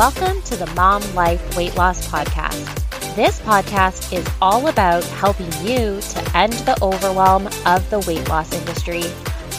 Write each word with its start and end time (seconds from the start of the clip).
Welcome 0.00 0.40
to 0.44 0.56
the 0.56 0.72
Mom 0.74 1.02
Life 1.14 1.58
Weight 1.58 1.76
Loss 1.76 2.08
Podcast. 2.08 3.14
This 3.16 3.38
podcast 3.40 4.14
is 4.14 4.26
all 4.40 4.68
about 4.68 5.04
helping 5.04 5.52
you 5.62 6.00
to 6.00 6.30
end 6.34 6.54
the 6.54 6.78
overwhelm 6.80 7.46
of 7.66 7.90
the 7.90 8.00
weight 8.08 8.26
loss 8.26 8.50
industry. 8.54 9.02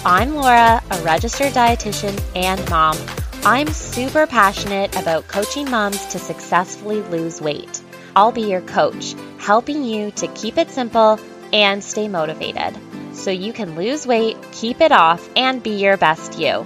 I'm 0.04 0.34
Laura, 0.34 0.82
a 0.90 1.02
registered 1.04 1.54
dietitian 1.54 2.20
and 2.36 2.68
mom. 2.72 2.98
I'm 3.46 3.68
super 3.68 4.26
passionate 4.26 5.00
about 5.00 5.28
coaching 5.28 5.70
moms 5.70 6.04
to 6.08 6.18
successfully 6.18 7.04
lose 7.04 7.40
weight. 7.40 7.80
I'll 8.16 8.32
be 8.32 8.50
your 8.50 8.62
coach, 8.62 9.14
helping 9.38 9.84
you 9.84 10.10
to 10.10 10.28
keep 10.30 10.58
it 10.58 10.72
simple 10.72 11.20
and 11.54 11.84
stay 11.84 12.08
motivated 12.08 12.76
so 13.14 13.30
you 13.30 13.54
can 13.54 13.76
lose 13.76 14.08
weight, 14.08 14.38
keep 14.52 14.82
it 14.82 14.92
off, 14.92 15.30
and 15.36 15.62
be 15.62 15.76
your 15.76 15.98
best 15.98 16.40
you. 16.40 16.66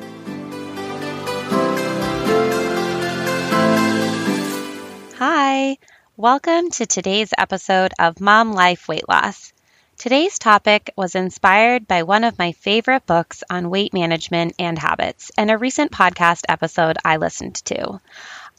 Welcome 6.18 6.70
to 6.70 6.86
today's 6.86 7.34
episode 7.38 7.92
of 8.00 8.22
Mom 8.22 8.54
Life 8.54 8.88
Weight 8.88 9.04
Loss. 9.10 9.52
Today's 9.98 10.40
topic 10.40 10.90
was 10.96 11.14
inspired 11.14 11.90
by 11.90 12.04
one 12.04 12.24
of 12.24 12.40
my 12.40 12.54
favorite 12.54 13.06
books 13.06 13.44
on 13.50 13.70
weight 13.70 13.94
management 13.94 14.54
and 14.58 14.80
habits 14.80 15.30
and 15.38 15.52
a 15.52 15.58
recent 15.58 15.92
podcast 15.92 16.44
episode 16.48 16.98
I 17.04 17.18
listened 17.18 17.56
to. 17.66 18.00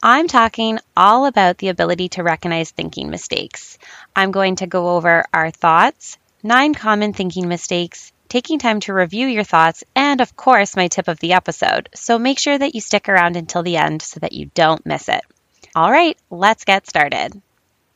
I'm 0.03 0.27
talking 0.27 0.77
all 0.95 1.25
about 1.25 1.57
the 1.57 1.69
ability 1.69 2.09
to 2.09 2.21
recognize 2.21 2.69
thinking 2.69 3.09
mistakes. 3.09 3.79
I'm 4.15 4.29
going 4.29 4.57
to 4.57 4.67
go 4.67 4.89
over 4.89 5.25
our 5.33 5.49
thoughts, 5.49 6.19
nine 6.43 6.75
common 6.75 7.13
thinking 7.13 7.47
mistakes, 7.47 8.11
taking 8.29 8.59
time 8.59 8.81
to 8.81 8.93
review 8.93 9.25
your 9.25 9.43
thoughts, 9.43 9.83
and 9.95 10.21
of 10.21 10.35
course, 10.35 10.75
my 10.75 10.89
tip 10.89 11.07
of 11.07 11.17
the 11.17 11.33
episode. 11.33 11.89
So 11.95 12.19
make 12.19 12.37
sure 12.37 12.55
that 12.57 12.75
you 12.75 12.81
stick 12.81 13.09
around 13.09 13.35
until 13.35 13.63
the 13.63 13.77
end 13.77 14.03
so 14.03 14.19
that 14.19 14.33
you 14.33 14.51
don't 14.53 14.85
miss 14.85 15.09
it. 15.09 15.23
All 15.75 15.91
right, 15.91 16.17
let's 16.29 16.63
get 16.63 16.87
started. 16.87 17.41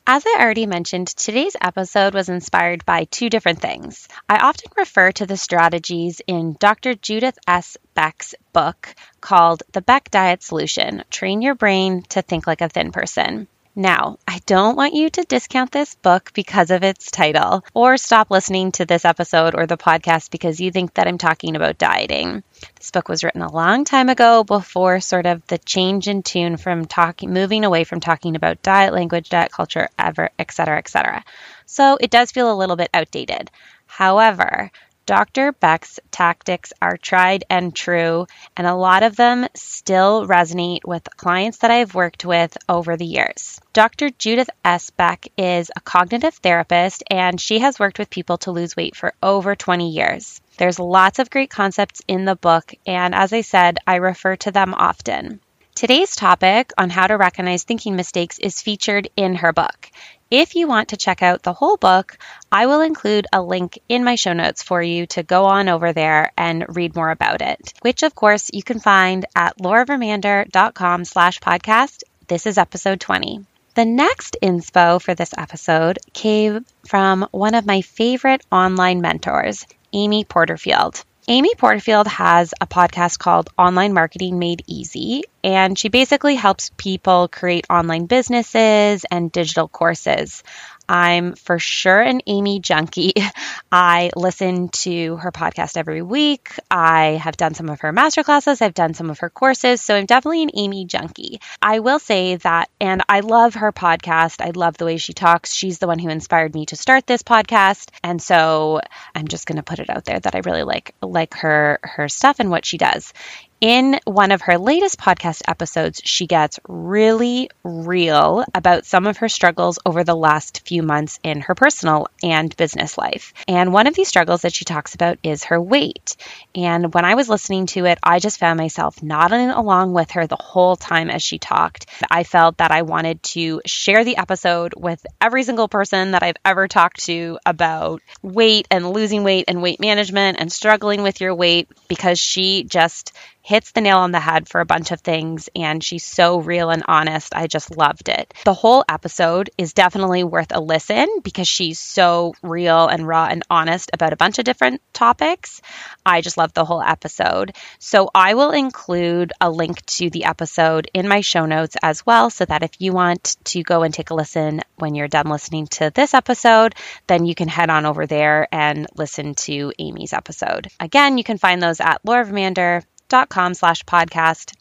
As 0.07 0.23
I 0.25 0.37
already 0.41 0.65
mentioned, 0.65 1.09
today's 1.09 1.55
episode 1.61 2.15
was 2.15 2.27
inspired 2.27 2.83
by 2.85 3.03
two 3.05 3.29
different 3.29 3.61
things. 3.61 4.07
I 4.27 4.39
often 4.39 4.71
refer 4.75 5.11
to 5.11 5.27
the 5.27 5.37
strategies 5.37 6.21
in 6.25 6.57
Dr. 6.59 6.95
Judith 6.95 7.37
S. 7.47 7.77
Beck's 7.93 8.33
book 8.51 8.95
called 9.21 9.61
The 9.73 9.81
Beck 9.81 10.09
Diet 10.09 10.41
Solution 10.41 11.03
Train 11.11 11.43
Your 11.43 11.53
Brain 11.53 12.01
to 12.09 12.23
Think 12.23 12.47
Like 12.47 12.61
a 12.61 12.69
Thin 12.69 12.91
Person. 12.91 13.47
Now, 13.75 14.17
I 14.27 14.39
don't 14.45 14.75
want 14.75 14.95
you 14.95 15.09
to 15.09 15.23
discount 15.23 15.71
this 15.71 15.95
book 15.95 16.31
because 16.33 16.71
of 16.71 16.83
its 16.83 17.09
title 17.09 17.63
or 17.73 17.95
stop 17.95 18.29
listening 18.29 18.73
to 18.73 18.85
this 18.85 19.05
episode 19.05 19.55
or 19.55 19.65
the 19.65 19.77
podcast 19.77 20.29
because 20.29 20.59
you 20.59 20.71
think 20.71 20.95
that 20.95 21.07
I'm 21.07 21.17
talking 21.17 21.55
about 21.55 21.77
dieting. 21.77 22.43
This 22.75 22.91
book 22.91 23.07
was 23.07 23.23
written 23.23 23.41
a 23.41 23.51
long 23.51 23.85
time 23.85 24.09
ago 24.09 24.43
before 24.43 24.99
sort 24.99 25.25
of 25.25 25.47
the 25.47 25.57
change 25.57 26.09
in 26.09 26.21
tune 26.21 26.57
from 26.57 26.83
talking 26.83 27.31
moving 27.31 27.63
away 27.63 27.85
from 27.85 28.01
talking 28.01 28.35
about 28.35 28.61
diet 28.61 28.93
language, 28.93 29.29
diet 29.29 29.53
culture, 29.53 29.87
ever, 29.97 30.31
etc., 30.37 30.77
etc. 30.77 31.23
So 31.65 31.97
it 32.01 32.11
does 32.11 32.31
feel 32.31 32.51
a 32.51 32.59
little 32.59 32.75
bit 32.75 32.89
outdated. 32.93 33.51
However, 33.85 34.69
Dr. 35.11 35.51
Beck's 35.51 35.99
tactics 36.09 36.71
are 36.81 36.95
tried 36.95 37.43
and 37.49 37.75
true, 37.75 38.27
and 38.55 38.65
a 38.65 38.75
lot 38.75 39.03
of 39.03 39.17
them 39.17 39.45
still 39.53 40.25
resonate 40.25 40.85
with 40.85 41.17
clients 41.17 41.57
that 41.57 41.69
I've 41.69 41.93
worked 41.93 42.23
with 42.23 42.57
over 42.69 42.95
the 42.95 43.05
years. 43.05 43.59
Dr. 43.73 44.11
Judith 44.11 44.49
S. 44.63 44.89
Beck 44.91 45.27
is 45.37 45.69
a 45.75 45.81
cognitive 45.81 46.35
therapist, 46.35 47.03
and 47.11 47.41
she 47.41 47.59
has 47.59 47.77
worked 47.77 47.99
with 47.99 48.09
people 48.09 48.37
to 48.37 48.51
lose 48.51 48.77
weight 48.77 48.95
for 48.95 49.13
over 49.21 49.53
20 49.53 49.89
years. 49.89 50.39
There's 50.55 50.79
lots 50.79 51.19
of 51.19 51.29
great 51.29 51.49
concepts 51.49 52.01
in 52.07 52.23
the 52.23 52.37
book, 52.37 52.73
and 52.87 53.13
as 53.13 53.33
I 53.33 53.41
said, 53.41 53.79
I 53.85 53.95
refer 53.95 54.37
to 54.37 54.51
them 54.51 54.73
often. 54.73 55.41
Today's 55.81 56.15
topic 56.15 56.73
on 56.77 56.91
how 56.91 57.07
to 57.07 57.17
recognize 57.17 57.63
thinking 57.63 57.95
mistakes 57.95 58.37
is 58.37 58.61
featured 58.61 59.09
in 59.17 59.33
her 59.33 59.51
book. 59.51 59.89
If 60.29 60.53
you 60.53 60.67
want 60.67 60.89
to 60.89 60.95
check 60.95 61.23
out 61.23 61.41
the 61.41 61.53
whole 61.53 61.75
book, 61.75 62.19
I 62.51 62.67
will 62.67 62.81
include 62.81 63.25
a 63.33 63.41
link 63.41 63.79
in 63.89 64.03
my 64.03 64.13
show 64.13 64.33
notes 64.33 64.61
for 64.61 64.79
you 64.79 65.07
to 65.07 65.23
go 65.23 65.45
on 65.45 65.69
over 65.69 65.91
there 65.91 66.33
and 66.37 66.67
read 66.69 66.95
more 66.95 67.09
about 67.09 67.41
it, 67.41 67.73
which 67.81 68.03
of 68.03 68.13
course 68.13 68.51
you 68.53 68.61
can 68.61 68.79
find 68.79 69.25
at 69.35 69.57
lauravermander.com 69.57 71.03
slash 71.03 71.39
podcast. 71.39 72.03
This 72.27 72.45
is 72.45 72.59
episode 72.59 72.99
20. 72.99 73.43
The 73.73 73.85
next 73.85 74.37
inspo 74.43 75.01
for 75.01 75.15
this 75.15 75.33
episode 75.35 75.97
came 76.13 76.63
from 76.87 77.27
one 77.31 77.55
of 77.55 77.65
my 77.65 77.81
favorite 77.81 78.45
online 78.51 79.01
mentors, 79.01 79.65
Amy 79.93 80.25
Porterfield. 80.25 81.03
Amy 81.27 81.53
Porterfield 81.55 82.07
has 82.07 82.51
a 82.59 82.65
podcast 82.65 83.19
called 83.19 83.51
Online 83.55 83.93
Marketing 83.93 84.39
Made 84.39 84.63
Easy, 84.65 85.23
and 85.43 85.77
she 85.77 85.87
basically 85.87 86.33
helps 86.33 86.71
people 86.77 87.27
create 87.27 87.67
online 87.69 88.07
businesses 88.07 89.05
and 89.09 89.31
digital 89.31 89.67
courses. 89.67 90.43
I'm 90.91 91.35
for 91.35 91.57
sure 91.57 92.01
an 92.01 92.19
Amy 92.27 92.59
junkie. 92.59 93.13
I 93.71 94.11
listen 94.13 94.67
to 94.83 95.15
her 95.15 95.31
podcast 95.31 95.77
every 95.77 96.01
week. 96.01 96.51
I 96.69 97.11
have 97.23 97.37
done 97.37 97.53
some 97.53 97.69
of 97.69 97.79
her 97.79 97.93
masterclasses, 97.93 98.61
I've 98.61 98.73
done 98.73 98.93
some 98.93 99.09
of 99.09 99.19
her 99.19 99.29
courses, 99.29 99.79
so 99.79 99.95
I'm 99.95 100.05
definitely 100.05 100.43
an 100.43 100.51
Amy 100.53 100.83
junkie. 100.83 101.39
I 101.61 101.79
will 101.79 101.99
say 101.99 102.35
that, 102.35 102.69
and 102.81 103.03
I 103.07 103.21
love 103.21 103.53
her 103.53 103.71
podcast. 103.71 104.45
I 104.45 104.49
love 104.49 104.75
the 104.75 104.83
way 104.83 104.97
she 104.97 105.13
talks. 105.13 105.53
She's 105.53 105.79
the 105.79 105.87
one 105.87 105.97
who 105.97 106.09
inspired 106.09 106.53
me 106.53 106.65
to 106.65 106.75
start 106.75 107.07
this 107.07 107.23
podcast, 107.23 107.87
and 108.03 108.21
so 108.21 108.81
I'm 109.15 109.29
just 109.29 109.45
going 109.45 109.55
to 109.55 109.63
put 109.63 109.79
it 109.79 109.89
out 109.89 110.03
there 110.03 110.19
that 110.19 110.35
I 110.35 110.39
really 110.39 110.63
like 110.63 110.93
like 111.01 111.35
her 111.35 111.79
her 111.83 112.09
stuff 112.09 112.41
and 112.41 112.49
what 112.49 112.65
she 112.65 112.77
does. 112.77 113.13
In 113.61 113.99
one 114.05 114.31
of 114.31 114.41
her 114.41 114.57
latest 114.57 114.97
podcast 114.97 115.43
episodes, 115.47 116.01
she 116.03 116.25
gets 116.25 116.59
really 116.67 117.51
real 117.63 118.43
about 118.55 118.87
some 118.87 119.05
of 119.05 119.17
her 119.17 119.29
struggles 119.29 119.77
over 119.85 120.03
the 120.03 120.15
last 120.15 120.67
few 120.67 120.81
months 120.81 121.19
in 121.21 121.41
her 121.41 121.53
personal 121.53 122.07
and 122.23 122.57
business 122.57 122.97
life. 122.97 123.35
And 123.47 123.71
one 123.71 123.85
of 123.85 123.93
these 123.93 124.07
struggles 124.07 124.41
that 124.41 124.55
she 124.55 124.65
talks 124.65 124.95
about 124.95 125.19
is 125.21 125.43
her 125.43 125.61
weight. 125.61 126.15
And 126.55 126.91
when 126.91 127.05
I 127.05 127.13
was 127.13 127.29
listening 127.29 127.67
to 127.67 127.85
it, 127.85 127.99
I 128.01 128.17
just 128.17 128.39
found 128.39 128.57
myself 128.57 129.03
nodding 129.03 129.51
along 129.51 129.93
with 129.93 130.09
her 130.11 130.25
the 130.25 130.37
whole 130.37 130.75
time 130.75 131.11
as 131.11 131.21
she 131.21 131.37
talked. 131.37 131.85
I 132.09 132.23
felt 132.23 132.57
that 132.57 132.71
I 132.71 132.81
wanted 132.81 133.21
to 133.35 133.61
share 133.67 134.03
the 134.03 134.17
episode 134.17 134.73
with 134.75 135.05
every 135.21 135.43
single 135.43 135.67
person 135.67 136.11
that 136.11 136.23
I've 136.23 136.37
ever 136.43 136.67
talked 136.67 137.05
to 137.05 137.37
about 137.45 138.01
weight 138.23 138.67
and 138.71 138.89
losing 138.89 139.23
weight 139.23 139.45
and 139.47 139.61
weight 139.61 139.79
management 139.79 140.39
and 140.39 140.51
struggling 140.51 141.03
with 141.03 141.21
your 141.21 141.35
weight 141.35 141.67
because 141.87 142.17
she 142.17 142.63
just 142.63 143.13
hits 143.41 143.71
the 143.71 143.81
nail 143.81 143.97
on 143.97 144.11
the 144.11 144.19
head 144.19 144.47
for 144.47 144.61
a 144.61 144.65
bunch 144.65 144.91
of 144.91 145.01
things, 145.01 145.49
and 145.55 145.83
she's 145.83 146.03
so 146.03 146.39
real 146.39 146.69
and 146.69 146.83
honest. 146.87 147.35
I 147.35 147.47
just 147.47 147.75
loved 147.75 148.09
it. 148.09 148.33
The 148.45 148.53
whole 148.53 148.83
episode 148.87 149.49
is 149.57 149.73
definitely 149.73 150.23
worth 150.23 150.51
a 150.51 150.59
listen 150.59 151.07
because 151.23 151.47
she's 151.47 151.79
so 151.79 152.33
real 152.41 152.87
and 152.87 153.07
raw 153.07 153.25
and 153.25 153.43
honest 153.49 153.89
about 153.93 154.13
a 154.13 154.17
bunch 154.17 154.39
of 154.39 154.45
different 154.45 154.81
topics. 154.93 155.61
I 156.05 156.21
just 156.21 156.37
love 156.37 156.53
the 156.53 156.65
whole 156.65 156.81
episode. 156.81 157.55
So 157.79 158.09
I 158.13 158.33
will 158.35 158.51
include 158.51 159.33
a 159.41 159.49
link 159.49 159.85
to 159.85 160.09
the 160.09 160.25
episode 160.25 160.89
in 160.93 161.07
my 161.07 161.21
show 161.21 161.45
notes 161.45 161.75
as 161.81 162.05
well, 162.05 162.29
so 162.29 162.45
that 162.45 162.63
if 162.63 162.71
you 162.79 162.93
want 162.93 163.37
to 163.45 163.63
go 163.63 163.83
and 163.83 163.93
take 163.93 164.09
a 164.09 164.15
listen 164.15 164.61
when 164.75 164.95
you're 164.95 165.07
done 165.07 165.27
listening 165.27 165.67
to 165.67 165.91
this 165.93 166.13
episode, 166.13 166.75
then 167.07 167.25
you 167.25 167.35
can 167.35 167.47
head 167.47 167.69
on 167.69 167.85
over 167.85 168.05
there 168.05 168.47
and 168.51 168.87
listen 168.95 169.35
to 169.35 169.71
Amy's 169.79 170.13
episode. 170.13 170.67
Again, 170.79 171.17
you 171.17 171.23
can 171.23 171.37
find 171.37 171.61
those 171.61 171.79
at 171.79 172.01
Laura 172.03 172.25
Vermander 172.25 172.83
com 173.29 173.53
slash 173.53 173.83
podcast 173.83 174.53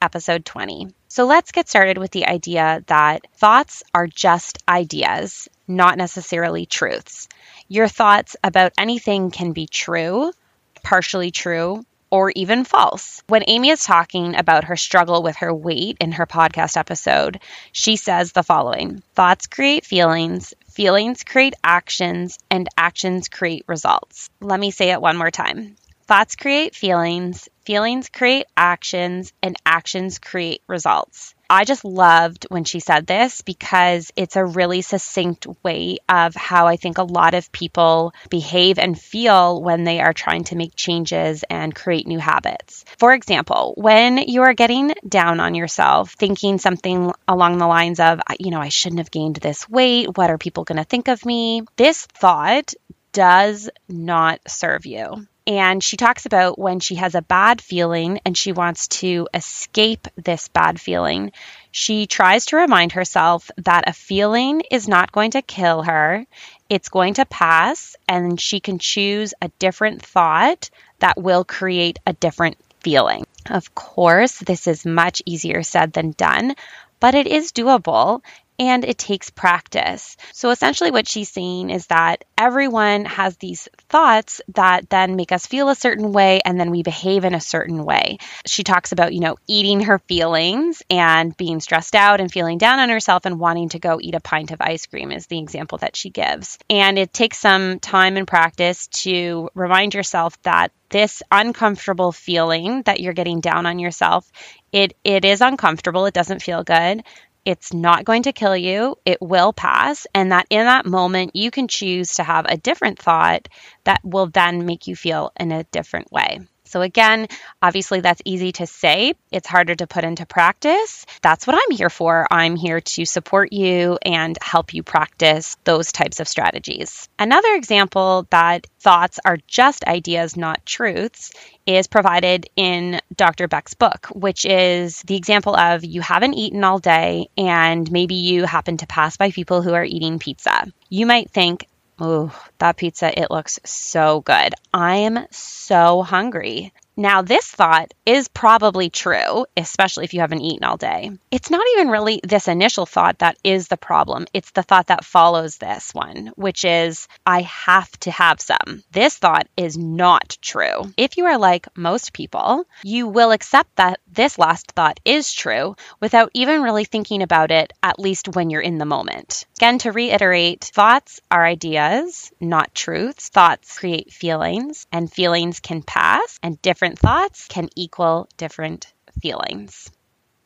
episode 0.00 0.44
20. 0.46 0.88
So 1.08 1.26
let's 1.26 1.52
get 1.52 1.68
started 1.68 1.98
with 1.98 2.10
the 2.12 2.26
idea 2.26 2.82
that 2.86 3.26
thoughts 3.36 3.82
are 3.94 4.06
just 4.06 4.58
ideas, 4.66 5.48
not 5.68 5.98
necessarily 5.98 6.64
truths. 6.64 7.28
Your 7.68 7.88
thoughts 7.88 8.36
about 8.42 8.72
anything 8.78 9.30
can 9.30 9.52
be 9.52 9.66
true, 9.66 10.32
partially 10.82 11.30
true, 11.30 11.84
or 12.10 12.30
even 12.30 12.64
false. 12.64 13.22
When 13.28 13.44
Amy 13.46 13.68
is 13.68 13.84
talking 13.84 14.34
about 14.34 14.64
her 14.64 14.76
struggle 14.76 15.22
with 15.22 15.36
her 15.36 15.54
weight 15.54 15.98
in 16.00 16.12
her 16.12 16.26
podcast 16.26 16.76
episode, 16.76 17.40
she 17.72 17.96
says 17.96 18.32
the 18.32 18.42
following 18.42 19.02
Thoughts 19.14 19.46
create 19.46 19.84
feelings, 19.84 20.54
feelings 20.70 21.22
create 21.22 21.54
actions, 21.62 22.38
and 22.50 22.66
actions 22.76 23.28
create 23.28 23.64
results. 23.68 24.30
Let 24.40 24.58
me 24.58 24.70
say 24.70 24.90
it 24.90 25.02
one 25.02 25.16
more 25.16 25.30
time. 25.30 25.76
Thoughts 26.10 26.34
create 26.34 26.74
feelings, 26.74 27.48
feelings 27.64 28.08
create 28.08 28.46
actions, 28.56 29.32
and 29.44 29.54
actions 29.64 30.18
create 30.18 30.60
results. 30.66 31.36
I 31.48 31.62
just 31.62 31.84
loved 31.84 32.46
when 32.48 32.64
she 32.64 32.80
said 32.80 33.06
this 33.06 33.42
because 33.42 34.10
it's 34.16 34.34
a 34.34 34.44
really 34.44 34.82
succinct 34.82 35.46
way 35.62 35.98
of 36.08 36.34
how 36.34 36.66
I 36.66 36.78
think 36.78 36.98
a 36.98 37.04
lot 37.04 37.34
of 37.34 37.52
people 37.52 38.12
behave 38.28 38.80
and 38.80 39.00
feel 39.00 39.62
when 39.62 39.84
they 39.84 40.00
are 40.00 40.12
trying 40.12 40.42
to 40.46 40.56
make 40.56 40.74
changes 40.74 41.44
and 41.48 41.72
create 41.72 42.08
new 42.08 42.18
habits. 42.18 42.84
For 42.98 43.14
example, 43.14 43.74
when 43.76 44.18
you 44.18 44.42
are 44.42 44.54
getting 44.54 44.92
down 45.08 45.38
on 45.38 45.54
yourself, 45.54 46.14
thinking 46.18 46.58
something 46.58 47.12
along 47.28 47.58
the 47.58 47.68
lines 47.68 48.00
of, 48.00 48.20
you 48.40 48.50
know, 48.50 48.60
I 48.60 48.70
shouldn't 48.70 48.98
have 48.98 49.12
gained 49.12 49.36
this 49.36 49.68
weight. 49.68 50.18
What 50.18 50.30
are 50.30 50.38
people 50.38 50.64
going 50.64 50.78
to 50.78 50.84
think 50.84 51.06
of 51.06 51.24
me? 51.24 51.62
This 51.76 52.04
thought 52.04 52.74
does 53.12 53.70
not 53.88 54.40
serve 54.48 54.86
you. 54.86 55.28
And 55.46 55.82
she 55.82 55.96
talks 55.96 56.26
about 56.26 56.58
when 56.58 56.80
she 56.80 56.96
has 56.96 57.14
a 57.14 57.22
bad 57.22 57.60
feeling 57.60 58.20
and 58.24 58.36
she 58.36 58.52
wants 58.52 58.88
to 58.88 59.28
escape 59.32 60.06
this 60.16 60.48
bad 60.48 60.80
feeling. 60.80 61.32
She 61.70 62.06
tries 62.06 62.46
to 62.46 62.56
remind 62.56 62.92
herself 62.92 63.50
that 63.56 63.88
a 63.88 63.92
feeling 63.92 64.62
is 64.70 64.86
not 64.86 65.12
going 65.12 65.32
to 65.32 65.42
kill 65.42 65.82
her, 65.82 66.26
it's 66.68 66.88
going 66.88 67.14
to 67.14 67.24
pass, 67.24 67.96
and 68.06 68.40
she 68.40 68.60
can 68.60 68.78
choose 68.78 69.34
a 69.40 69.48
different 69.58 70.02
thought 70.02 70.70
that 70.98 71.20
will 71.20 71.44
create 71.44 71.98
a 72.06 72.12
different 72.12 72.56
feeling. 72.80 73.26
Of 73.48 73.74
course, 73.74 74.38
this 74.38 74.66
is 74.66 74.84
much 74.84 75.22
easier 75.24 75.62
said 75.62 75.92
than 75.92 76.12
done, 76.12 76.54
but 77.00 77.14
it 77.14 77.26
is 77.26 77.52
doable 77.52 78.22
and 78.60 78.84
it 78.84 78.98
takes 78.98 79.30
practice. 79.30 80.18
So 80.34 80.50
essentially, 80.50 80.90
what 80.90 81.08
she's 81.08 81.30
saying 81.30 81.70
is 81.70 81.86
that 81.86 82.24
everyone 82.36 83.06
has 83.06 83.38
these 83.38 83.68
thoughts 83.88 84.42
that 84.54 84.90
then 84.90 85.16
make 85.16 85.32
us 85.32 85.46
feel 85.46 85.70
a 85.70 85.74
certain 85.74 86.12
way 86.12 86.42
and 86.44 86.60
then 86.60 86.70
we 86.70 86.82
behave 86.82 87.24
in 87.24 87.34
a 87.34 87.40
certain 87.40 87.86
way. 87.86 88.18
She 88.44 88.62
talks 88.62 88.92
about, 88.92 89.14
you 89.14 89.20
know, 89.20 89.36
eating 89.46 89.80
her 89.80 89.98
feelings 90.00 90.82
and 90.90 91.34
being 91.38 91.60
stressed 91.60 91.94
out 91.94 92.20
and 92.20 92.30
feeling 92.30 92.58
down 92.58 92.80
on 92.80 92.90
herself 92.90 93.24
and 93.24 93.40
wanting 93.40 93.70
to 93.70 93.78
go 93.78 93.98
eat 93.98 94.14
a 94.14 94.20
pint 94.20 94.50
of 94.50 94.60
ice 94.60 94.84
cream, 94.84 95.10
is 95.10 95.26
the 95.26 95.38
example 95.38 95.78
that 95.78 95.96
she 95.96 96.10
gives. 96.10 96.58
And 96.68 96.98
it 96.98 97.14
takes 97.14 97.38
some 97.38 97.80
time 97.80 98.18
and 98.18 98.28
practice 98.28 98.88
to 98.88 99.48
remind 99.54 99.94
yourself 99.94 100.40
that 100.42 100.70
this 100.90 101.22
uncomfortable 101.30 102.12
feeling 102.12 102.82
that 102.82 103.00
you're 103.00 103.12
getting 103.12 103.40
down 103.40 103.64
on 103.64 103.78
yourself 103.78 104.28
it 104.72 104.96
it 105.04 105.24
is 105.24 105.40
uncomfortable 105.40 106.06
it 106.06 106.14
doesn't 106.14 106.42
feel 106.42 106.64
good 106.64 107.04
it's 107.44 107.72
not 107.72 108.04
going 108.04 108.24
to 108.24 108.32
kill 108.32 108.56
you. 108.56 108.96
It 109.04 109.18
will 109.20 109.52
pass. 109.52 110.06
And 110.14 110.32
that 110.32 110.46
in 110.50 110.66
that 110.66 110.86
moment, 110.86 111.34
you 111.34 111.50
can 111.50 111.68
choose 111.68 112.14
to 112.14 112.22
have 112.22 112.46
a 112.48 112.56
different 112.56 112.98
thought 112.98 113.48
that 113.84 114.00
will 114.04 114.26
then 114.26 114.66
make 114.66 114.86
you 114.86 114.96
feel 114.96 115.32
in 115.38 115.52
a 115.52 115.64
different 115.64 116.12
way. 116.12 116.40
So, 116.70 116.82
again, 116.82 117.26
obviously 117.60 118.00
that's 118.00 118.22
easy 118.24 118.52
to 118.52 118.66
say, 118.66 119.14
it's 119.32 119.48
harder 119.48 119.74
to 119.74 119.88
put 119.88 120.04
into 120.04 120.24
practice. 120.24 121.04
That's 121.20 121.44
what 121.44 121.56
I'm 121.56 121.76
here 121.76 121.90
for. 121.90 122.28
I'm 122.30 122.54
here 122.54 122.80
to 122.80 123.04
support 123.04 123.52
you 123.52 123.98
and 124.02 124.38
help 124.40 124.72
you 124.72 124.84
practice 124.84 125.56
those 125.64 125.90
types 125.90 126.20
of 126.20 126.28
strategies. 126.28 127.08
Another 127.18 127.54
example 127.54 128.28
that 128.30 128.68
thoughts 128.78 129.18
are 129.24 129.38
just 129.48 129.84
ideas, 129.84 130.36
not 130.36 130.64
truths, 130.64 131.32
is 131.66 131.88
provided 131.88 132.46
in 132.56 133.00
Dr. 133.14 133.48
Beck's 133.48 133.74
book, 133.74 134.06
which 134.12 134.44
is 134.44 135.02
the 135.02 135.16
example 135.16 135.56
of 135.56 135.84
you 135.84 136.00
haven't 136.00 136.34
eaten 136.34 136.62
all 136.62 136.78
day 136.78 137.28
and 137.36 137.90
maybe 137.90 138.14
you 138.14 138.44
happen 138.44 138.76
to 138.78 138.86
pass 138.86 139.16
by 139.16 139.30
people 139.30 139.60
who 139.62 139.74
are 139.74 139.84
eating 139.84 140.18
pizza. 140.18 140.66
You 140.88 141.06
might 141.06 141.30
think, 141.30 141.66
Oh, 142.02 142.32
that 142.58 142.78
pizza, 142.78 143.16
it 143.16 143.30
looks 143.30 143.60
so 143.64 144.22
good. 144.22 144.54
I 144.72 144.96
am 144.96 145.26
so 145.30 146.02
hungry. 146.02 146.72
Now, 147.00 147.22
this 147.22 147.46
thought 147.46 147.94
is 148.04 148.28
probably 148.28 148.90
true, 148.90 149.46
especially 149.56 150.04
if 150.04 150.12
you 150.12 150.20
haven't 150.20 150.42
eaten 150.42 150.64
all 150.64 150.76
day. 150.76 151.10
It's 151.30 151.48
not 151.48 151.64
even 151.72 151.88
really 151.88 152.20
this 152.22 152.46
initial 152.46 152.84
thought 152.84 153.20
that 153.20 153.38
is 153.42 153.68
the 153.68 153.78
problem. 153.78 154.26
It's 154.34 154.50
the 154.50 154.62
thought 154.62 154.88
that 154.88 155.06
follows 155.06 155.56
this 155.56 155.94
one, 155.94 156.30
which 156.36 156.66
is, 156.66 157.08
I 157.24 157.40
have 157.40 157.90
to 158.00 158.10
have 158.10 158.38
some. 158.42 158.84
This 158.92 159.16
thought 159.16 159.48
is 159.56 159.78
not 159.78 160.36
true. 160.42 160.92
If 160.98 161.16
you 161.16 161.24
are 161.24 161.38
like 161.38 161.74
most 161.74 162.12
people, 162.12 162.66
you 162.82 163.08
will 163.08 163.30
accept 163.30 163.76
that 163.76 164.00
this 164.12 164.38
last 164.38 164.72
thought 164.72 165.00
is 165.02 165.32
true 165.32 165.76
without 166.00 166.30
even 166.34 166.60
really 166.60 166.84
thinking 166.84 167.22
about 167.22 167.50
it, 167.50 167.72
at 167.82 167.98
least 167.98 168.36
when 168.36 168.50
you're 168.50 168.60
in 168.60 168.76
the 168.76 168.84
moment. 168.84 169.46
Again, 169.56 169.78
to 169.78 169.92
reiterate, 169.92 170.64
thoughts 170.64 171.20
are 171.30 171.46
ideas, 171.46 172.30
not 172.40 172.74
truths. 172.74 173.30
Thoughts 173.30 173.78
create 173.78 174.12
feelings, 174.12 174.86
and 174.92 175.10
feelings 175.10 175.60
can 175.60 175.82
pass, 175.82 176.38
and 176.42 176.60
different 176.60 176.89
different 176.90 176.98
thoughts 176.98 177.46
can 177.46 177.68
equal 177.76 178.28
different 178.36 178.92
feelings. 179.22 179.90